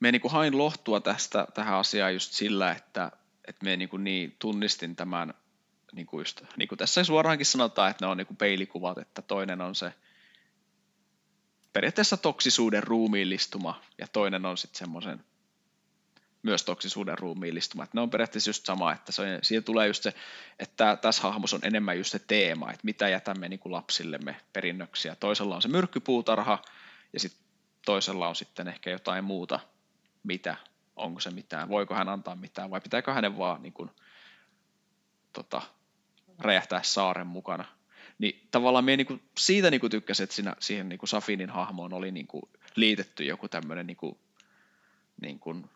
[0.01, 3.13] me niinku hain lohtua tästä tähän asiaan just sillä, että,
[3.49, 5.35] että me niinku niin tunnistin tämän,
[5.93, 9.75] niinku just, niin kuin tässä suoraankin sanotaan, että ne on niinku peilikuvat, että toinen on
[9.75, 9.93] se
[11.73, 15.25] periaatteessa toksisuuden ruumiillistuma ja toinen on sitten semmoisen
[16.43, 17.85] myös toksisuuden ruumiillistuma.
[17.85, 20.15] Että ne on periaatteessa just sama, että se, siihen tulee just se,
[20.59, 25.17] että tässä hahmossa on enemmän just se teema, että mitä jätämme niin kuin lapsillemme perinnöksiä.
[25.17, 26.63] Toisella on se myrkkypuutarha
[27.13, 27.45] ja sitten
[27.87, 29.61] toisella on sitten ehkä jotain muuta,
[30.23, 30.57] mitä
[30.97, 33.91] onko se mitään, voiko hän antaa mitään, vai pitääkö hänen vaan niin kuin,
[35.33, 35.63] tota,
[36.39, 37.65] räjähtää saaren mukana.
[38.19, 41.93] Niin tavallaan minä niin siitä niin kuin tykkäsin, että siinä, siihen niin kuin Safinin hahmoon
[41.93, 42.43] oli niin kuin
[42.77, 44.19] liitetty joku tämmöinen niin kuin,
[45.21, 45.71] niin kuin,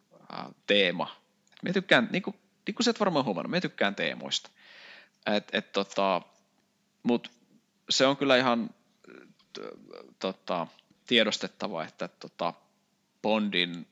[0.66, 1.16] teema.
[1.52, 4.50] Et minä tykkään, niin kuin, niin kuin sä et varmaan huomannut, minä tykkään teemoista.
[5.26, 6.22] Et, et, tota,
[7.02, 7.30] Mutta
[7.90, 8.70] se on kyllä ihan
[10.18, 10.66] tota,
[11.06, 12.52] tiedostettava, että tota,
[13.22, 13.86] Bondin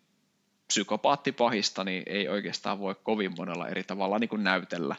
[0.66, 4.96] psykopaattipahista niin ei oikeastaan voi kovin monella eri tavalla niin kuin näytellä.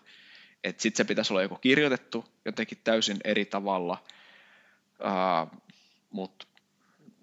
[0.78, 4.04] Sitten se pitäisi olla joko kirjoitettu jotenkin täysin eri tavalla,
[5.00, 5.62] uh,
[6.12, 6.48] mutta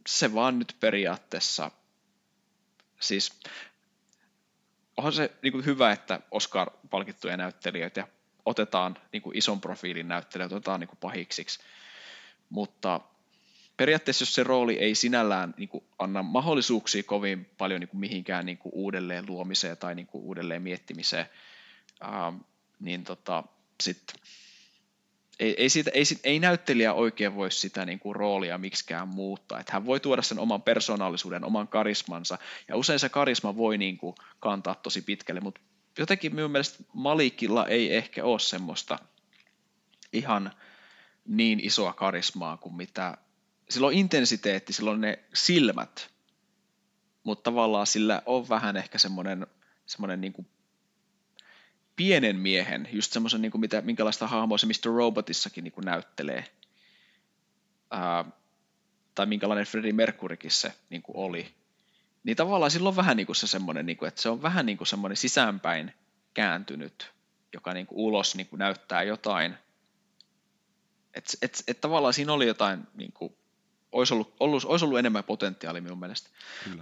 [0.09, 1.71] se vaan nyt periaatteessa,
[3.01, 3.41] siis
[5.01, 8.09] onhan se niin kuin hyvä, että Oscar-palkittuja näyttelijöitä
[8.47, 11.61] otetaan niin kuin ison profiilin näyttelijöitä, otetaan niin kuin pahiksiksi,
[12.51, 13.01] mutta
[13.77, 18.47] periaatteessa jos se rooli ei sinällään niin kuin, anna mahdollisuuksia kovin paljon niin kuin, mihinkään
[18.47, 21.27] niin kuin, uudelleen luomiseen tai niin kuin, uudelleen miettimiseen,
[22.01, 22.33] ää,
[22.81, 23.45] niin tota,
[23.83, 24.15] sit,
[25.41, 29.61] ei, ei, siitä, ei, ei näyttelijä oikein voi sitä niin kuin, roolia miksikään muuttaa.
[29.61, 32.38] Että hän voi tuoda sen oman persoonallisuuden, oman karismansa,
[32.68, 35.61] ja usein se karisma voi niin kuin, kantaa tosi pitkälle, mutta
[35.99, 38.99] jotenkin minun mielestä Malikilla ei ehkä ole semmoista
[40.12, 40.51] ihan
[41.26, 43.16] niin isoa karismaa kuin mitä
[43.70, 46.11] sillä on intensiteetti, sillä on ne silmät,
[47.24, 49.47] mutta tavallaan sillä on vähän ehkä semmoinen,
[49.86, 50.47] semmoinen niin kuin
[52.01, 54.95] pienen miehen, just semmoisen, niin kuin mitä, minkälaista hahmoa se Mr.
[54.97, 56.45] Robotissakin niin kuin näyttelee.
[57.91, 58.25] Ää,
[59.15, 61.55] tai minkälainen Freddie Mercurykin se niin kuin oli.
[62.25, 64.67] Niin tavallaan sillä on vähän niin kuin se semmoinen, niin kuin, että se on vähän
[64.67, 65.95] niin kuin semmoinen sisäänpäin
[66.35, 67.13] kääntynyt,
[67.53, 69.55] joka niin kuin ulos niin kuin näyttää jotain.
[71.15, 73.37] Että et, et tavallaan siinä oli jotain niin kuin
[73.93, 76.31] olisi ollut, ollut, olisi ollut enemmän potentiaalia minun mielestä.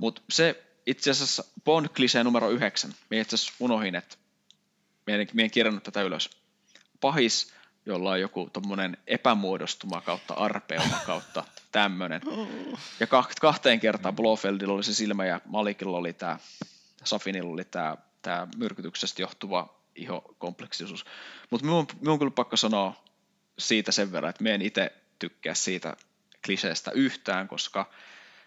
[0.01, 2.95] Mutta se itse asiassa bond klisee numero yhdeksän.
[3.11, 4.17] Minä itse asiassa unohin, että
[5.33, 6.31] minä en kirjannut tätä ylös.
[7.01, 7.55] Pahis,
[7.87, 12.21] jolla on joku tuommoinen epämuodostuma kautta arpeuma kautta tämmöinen.
[13.01, 13.07] Ja
[13.41, 16.39] kahteen kertaan Blofeldilla oli se silmä ja Malikilla oli tämä,
[17.05, 21.05] Safinilla oli tämä, tämä myrkytyksestä johtuva ihokompleksisuus.
[21.51, 23.05] Mutta minun, minun on kyllä pakko sanoa
[23.59, 25.97] siitä sen verran, että minä en itse tykkää siitä
[26.47, 27.91] kliseestä yhtään, koska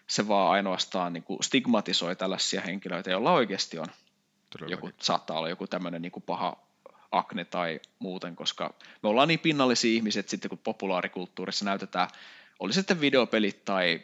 [0.06, 3.86] se vaan ainoastaan niin kuin stigmatisoi tällaisia henkilöitä, joilla oikeasti on
[4.68, 6.56] joku, saattaa olla joku tämmöinen niin kuin paha
[7.12, 12.08] akne tai muuten, koska me ollaan niin pinnallisia ihmisiä, että sitten kun populaarikulttuurissa näytetään,
[12.58, 14.00] oli sitten videopelit tai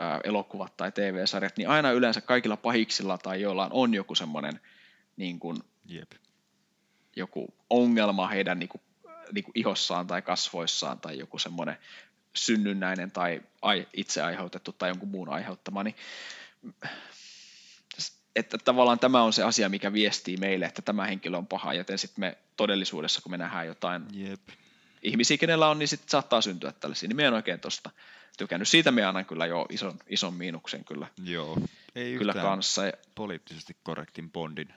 [0.00, 4.60] ä, elokuvat tai TV-sarjat, niin aina yleensä kaikilla pahiksilla tai joillain on joku semmoinen
[5.16, 6.12] niin kuin, Jep.
[7.16, 8.82] joku ongelma heidän niin kuin,
[9.32, 11.76] niin kuin ihossaan tai kasvoissaan tai joku semmoinen
[12.34, 13.42] synnynnäinen tai
[13.92, 15.94] itse aiheutettu tai jonkun muun aiheuttama, niin
[18.36, 21.98] että tavallaan tämä on se asia, mikä viestii meille, että tämä henkilö on paha, joten
[21.98, 24.48] sitten me todellisuudessa, kun me nähdään jotain Jep.
[25.02, 27.08] ihmisiä, kenellä on, niin sitten saattaa syntyä tällaisia.
[27.08, 27.90] Niin me en oikein tuosta
[28.38, 28.68] tykännyt.
[28.68, 31.58] Siitä me annan kyllä jo ison, ison miinuksen kyllä, Joo.
[31.94, 32.82] Ei kyllä kanssa.
[33.14, 34.74] poliittisesti korrektin Bondin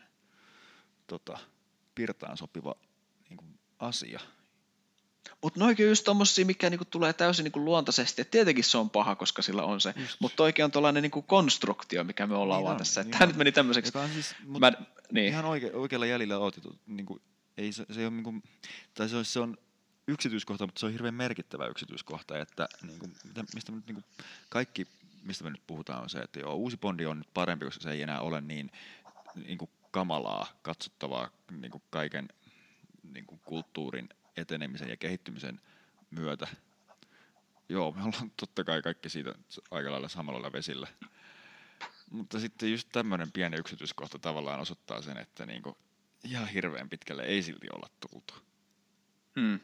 [1.08, 1.38] tota,
[1.96, 2.76] pirtaan sopiva
[3.30, 4.20] niin kuin, asia.
[5.42, 8.22] Mutta noikin on just tommosia, mikä niinku tulee täysin niinku luontaisesti.
[8.22, 9.94] Et tietenkin se on paha, koska sillä on se.
[10.20, 13.04] Mutta oikein on tuollainen niinku konstruktio, mikä me ollaan Niin vaan on, tässä.
[13.04, 13.92] niin Tämä nyt meni tämmöiseksi.
[14.14, 14.72] Siis, mut Mä,
[15.12, 15.28] niin.
[15.28, 16.56] ihan oike, oikealla jäljellä oot.
[16.88, 17.22] Niin kuin,
[17.58, 18.44] ei se, se, ei ole, niin kuin,
[18.94, 19.58] tai se, on, se on
[20.08, 23.96] yksityiskohta, mutta se on hirveän merkittävä yksityiskohta, että niin kuin, mitä, mistä me nyt, niin
[23.96, 24.06] kuin,
[24.50, 24.88] kaikki,
[25.24, 27.92] mistä me nyt puhutaan, on se, että joo, uusi Bondi on nyt parempi, koska se
[27.92, 28.72] ei enää ole niin,
[29.36, 32.30] niin kuin kamalaa, katsottavaa niin kuin kaiken
[33.14, 35.62] niin kuin kulttuurin etenemisen ja kehittymisen
[36.12, 36.48] myötä.
[37.70, 39.34] Joo, me ollaan totta kai kaikki siitä
[39.72, 40.88] aika lailla samalla vesillä.
[42.12, 45.78] Mutta sitten just tämmöinen pieni yksityiskohta tavallaan osoittaa sen, että niinku
[46.24, 48.34] ihan hirveän pitkälle ei silti olla tultu.
[49.40, 49.60] Hmm.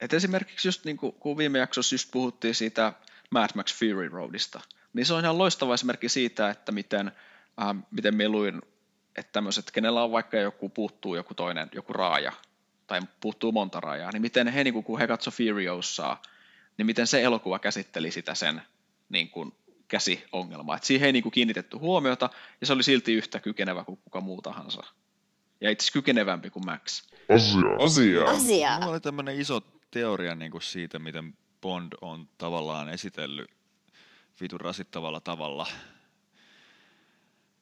[0.00, 2.92] Et esimerkiksi just niin kuin, kun viime jaksossa just puhuttiin siitä
[3.30, 4.60] Mad Max Fury Roadista,
[4.92, 7.12] niin se on ihan loistava esimerkki siitä, että miten,
[7.60, 8.62] äh, miten me luin,
[9.16, 12.32] että tämmöiset, kenellä on vaikka joku puuttuu joku toinen, joku raaja,
[12.86, 16.22] tai puuttuu monta rajaa, niin miten he, niin kuin, kun he katso Furiosaa,
[16.78, 18.62] niin miten se elokuva käsitteli sitä sen
[19.08, 19.52] niin kuin,
[19.88, 20.76] käsiongelmaa.
[20.76, 22.30] Et siihen ei niin kuin, kiinnitetty huomiota,
[22.60, 24.82] ja se oli silti yhtä kykenevä kuin kuka muu tahansa.
[25.60, 27.02] Ja itse kykenevämpi kuin Max.
[27.34, 27.84] Asia.
[27.84, 28.24] Asia.
[28.24, 28.78] Asia.
[28.78, 29.60] Mulla oli tämmöinen iso
[29.90, 33.50] teoria niin kuin siitä, miten Bond on tavallaan esitellyt
[34.40, 35.66] vitun rasittavalla tavalla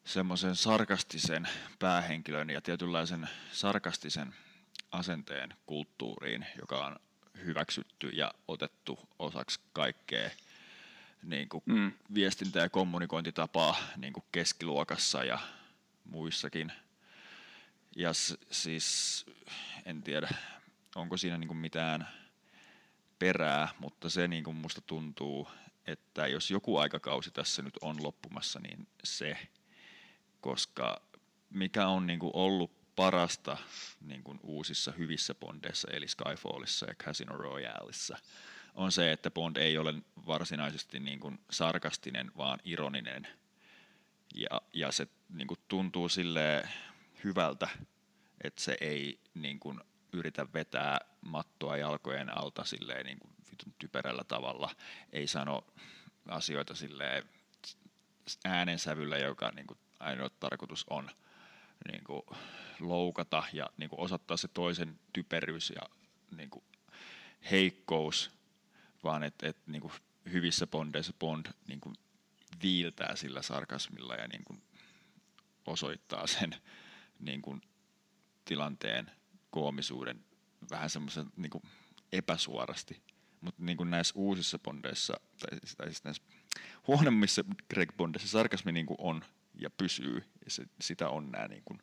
[0.04, 1.48] semmoisen sarkastisen
[1.78, 4.34] päähenkilön ja tietynlaisen sarkastisen
[4.94, 6.96] asenteen kulttuuriin, joka on
[7.44, 10.30] hyväksytty ja otettu osaksi kaikkea
[11.22, 11.92] niin kuin Mm.
[12.14, 15.38] viestintä- ja kommunikointitapaa niin kuin keskiluokassa ja
[16.04, 16.72] muissakin.
[17.96, 19.26] Ja s- siis
[19.84, 20.28] en tiedä,
[20.94, 22.08] onko siinä niin kuin mitään
[23.18, 25.48] perää, mutta se niin kuin musta tuntuu,
[25.86, 29.38] että jos joku aikakausi tässä nyt on loppumassa, niin se,
[30.40, 31.02] koska
[31.50, 33.56] mikä on niin kuin ollut parasta
[34.00, 38.18] niin kuin uusissa hyvissä Bondeissa, eli Skyfallissa ja Casino Royaleissa,
[38.74, 39.94] on se, että Bond ei ole
[40.26, 43.28] varsinaisesti niin kuin sarkastinen, vaan ironinen.
[44.34, 46.68] Ja, ja se niin kuin tuntuu sille
[47.24, 47.68] hyvältä,
[48.44, 49.80] että se ei niin kuin
[50.12, 54.70] yritä vetää mattoa jalkojen alta silleen niin kuin vitun typerällä tavalla.
[55.12, 55.66] Ei sano
[56.28, 57.24] asioita silleen
[58.44, 61.10] äänensävyllä, joka niin kuin ainoa tarkoitus on
[61.92, 62.22] niin kuin
[62.80, 65.82] loukata ja niin kuin osoittaa se toisen typeryys ja
[66.36, 66.64] niin kuin
[67.50, 68.30] heikkous,
[69.04, 69.92] vaan että et, niin
[70.32, 71.94] hyvissä bondeissa Bond niin kuin
[72.62, 74.62] viiltää sillä sarkasmilla ja niin kuin
[75.66, 76.56] osoittaa sen
[77.18, 77.62] niin kuin
[78.44, 79.10] tilanteen
[79.50, 80.24] koomisuuden
[80.70, 81.62] vähän semmoisen niin kuin
[82.12, 83.02] epäsuorasti.
[83.40, 86.22] Mutta niin kuin näissä uusissa bondeissa, tai, tai siis näissä
[86.86, 89.24] huonommissa Greg Bondissa sarkasmi niin kuin on
[89.54, 91.82] ja pysyy, ja se, sitä on nämä niin kuin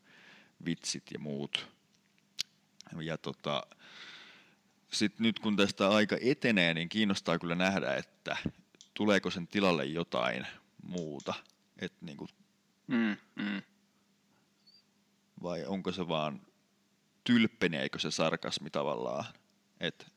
[0.65, 1.67] vitsit ja muut.
[3.01, 3.63] Ja tota,
[4.91, 8.37] sit nyt kun tästä aika etenee, niin kiinnostaa kyllä nähdä, että
[8.93, 10.47] tuleeko sen tilalle jotain
[10.83, 11.33] muuta.
[11.79, 12.29] Et niin kuin,
[12.91, 13.61] Mm, mm.
[15.43, 16.41] vai onko se vaan
[17.23, 19.25] tylppeneekö se sarkasmi tavallaan.
[19.79, 20.11] Et,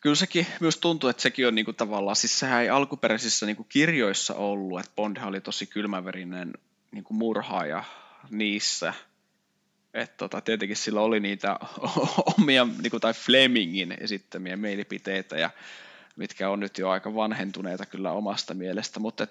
[0.00, 4.34] Kyllä sekin myös tuntuu, että sekin on niinku tavallaan, siis sehän ei alkuperäisissä niinku kirjoissa
[4.34, 6.52] ollut, että Bondhan oli tosi kylmäverinen
[6.90, 7.84] niinku murhaaja
[8.30, 8.94] niissä.
[9.94, 11.58] Että tota, tietenkin sillä oli niitä
[12.38, 15.50] omia, niinku, tai Flemingin esittämiä mielipiteitä, ja
[16.16, 19.30] mitkä on nyt jo aika vanhentuneita kyllä omasta mielestä, mutta et,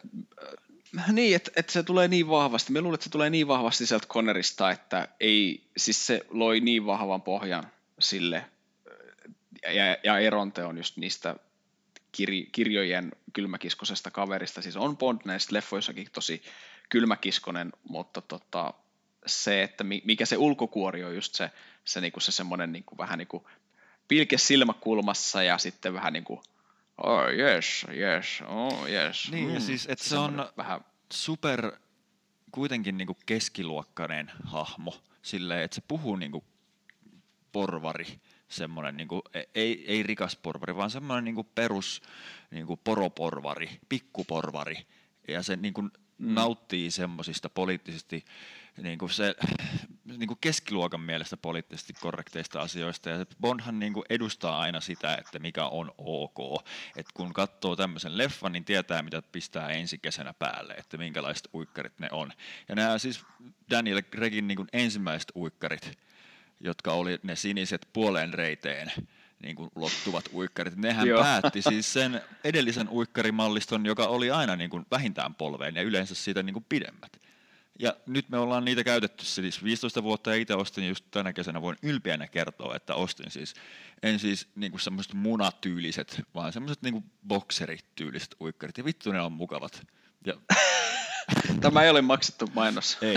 [1.00, 3.86] äh, niin, että et se tulee niin vahvasti, me luulen, että se tulee niin vahvasti
[3.86, 8.46] sieltä Connerista, että ei, siis se loi niin vahvan pohjan sille
[9.64, 11.36] ja, ja eronte on just niistä
[12.12, 14.62] kir, kirjojen kylmäkiskosesta kaverista.
[14.62, 16.42] Siis on Bond näissä leffoissakin tosi
[16.90, 18.74] kylmäkiskonen, mutta tota,
[19.26, 21.52] se, että mi- mikä se ulkokuori on just se,
[21.86, 23.44] se, niinku se semmoinen niinku, vähän niin kuin
[24.08, 26.40] pilke silmäkulmassa ja sitten vähän niin kuin
[27.04, 29.32] oh yes, yes, oh yes.
[29.32, 30.82] Niin, ja siis, et se on- vähän,
[31.14, 31.72] super
[32.52, 36.44] kuitenkin niinku keskiluokkainen hahmo, silleen, että se puhuu niinku
[37.52, 42.02] porvari, semmoinen niinku, e- ei, ei rikas porvari, vaan semmoinen niinku perus
[42.52, 44.88] niinku poroporvari, pikkuporvari,
[45.28, 45.92] ja se niinku mm.
[46.18, 48.26] nauttii semmoisista poliittisesti
[48.78, 49.36] niinku se
[50.18, 55.92] niinku keskiluokan mielestä poliittisesti korrekteista asioista, ja Bondhan niinku edustaa aina sitä, että mikä on
[55.98, 61.50] ok, että kun katsoo tämmöisen leffan, niin tietää, mitä pistää ensi kesänä päälle, että minkälaiset
[61.54, 62.34] uikkarit ne on.
[62.70, 63.26] Ja nämä siis
[63.70, 66.00] Daniel Gregin niinku ensimmäiset uikkarit,
[66.60, 68.92] jotka oli ne siniset puoleen reiteen
[69.44, 70.76] niin kuin lottuvat uikkarit.
[70.76, 71.24] Nehän Joo.
[71.24, 76.44] päätti siis sen edellisen uikkarimalliston, joka oli aina niin kuin vähintään polveen ja yleensä siitä
[76.44, 77.22] niin kuin pidemmät.
[77.80, 81.62] Ja nyt me ollaan niitä käytetty siis 15 vuotta ja itse ostin just tänä kesänä,
[81.62, 83.54] voin ylpeänä kertoa, että ostin siis,
[84.04, 88.78] en siis niin kuin semmoiset munatyyliset, vaan semmoiset niin bokserityyliset uikkarit.
[88.78, 89.88] Ja vittu ne on mukavat.
[90.26, 90.34] Ja
[91.62, 92.98] tämä ei ole maksettu mainos.
[93.02, 93.16] ei.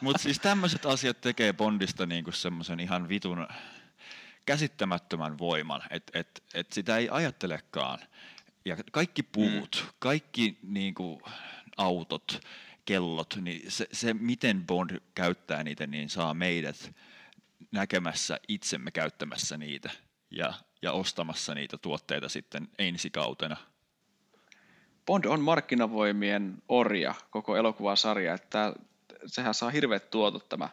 [0.00, 3.46] Mutta siis tämmöiset asiat tekee Bondista niinku semmoisen ihan vitun
[4.46, 7.98] käsittämättömän voiman, että et, et sitä ei ajattelekaan.
[8.64, 9.88] Ja kaikki puut, mm.
[9.98, 11.22] kaikki niinku
[11.76, 12.40] autot,
[12.84, 16.92] kellot, niin se, se miten Bond käyttää niitä, niin saa meidät
[17.72, 19.90] näkemässä itsemme käyttämässä niitä
[20.30, 23.56] ja, ja ostamassa niitä tuotteita sitten ensi kautena.
[25.10, 28.72] Bond on markkinavoimien orja koko elokuvasarja, että
[29.26, 30.68] sehän saa hirveät tuotot tämä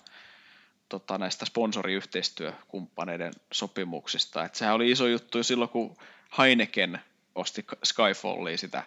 [0.89, 4.45] tota, näistä sponsoriyhteistyökumppaneiden sopimuksista.
[4.45, 5.97] Et sehän oli iso juttu silloin, kun
[6.37, 6.99] Heineken
[7.35, 8.83] osti Skyfallia sitä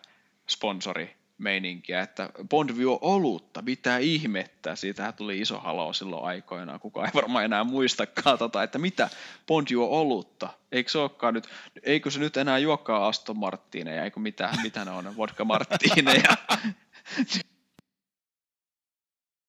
[1.41, 7.12] sponsorimeininkiä, että Bond juo olutta, mitä ihmettä, siitähän tuli iso halo silloin aikoinaan, kukaan ei
[7.15, 9.11] varmaan enää muistakaan, tota, että mitä
[9.47, 11.49] Bond juo olutta, eikö se olekaan nyt,
[11.83, 16.37] eikö se nyt enää juokaan Aston Martineja, eikö mitä, mitä ne on, vodka Martineja,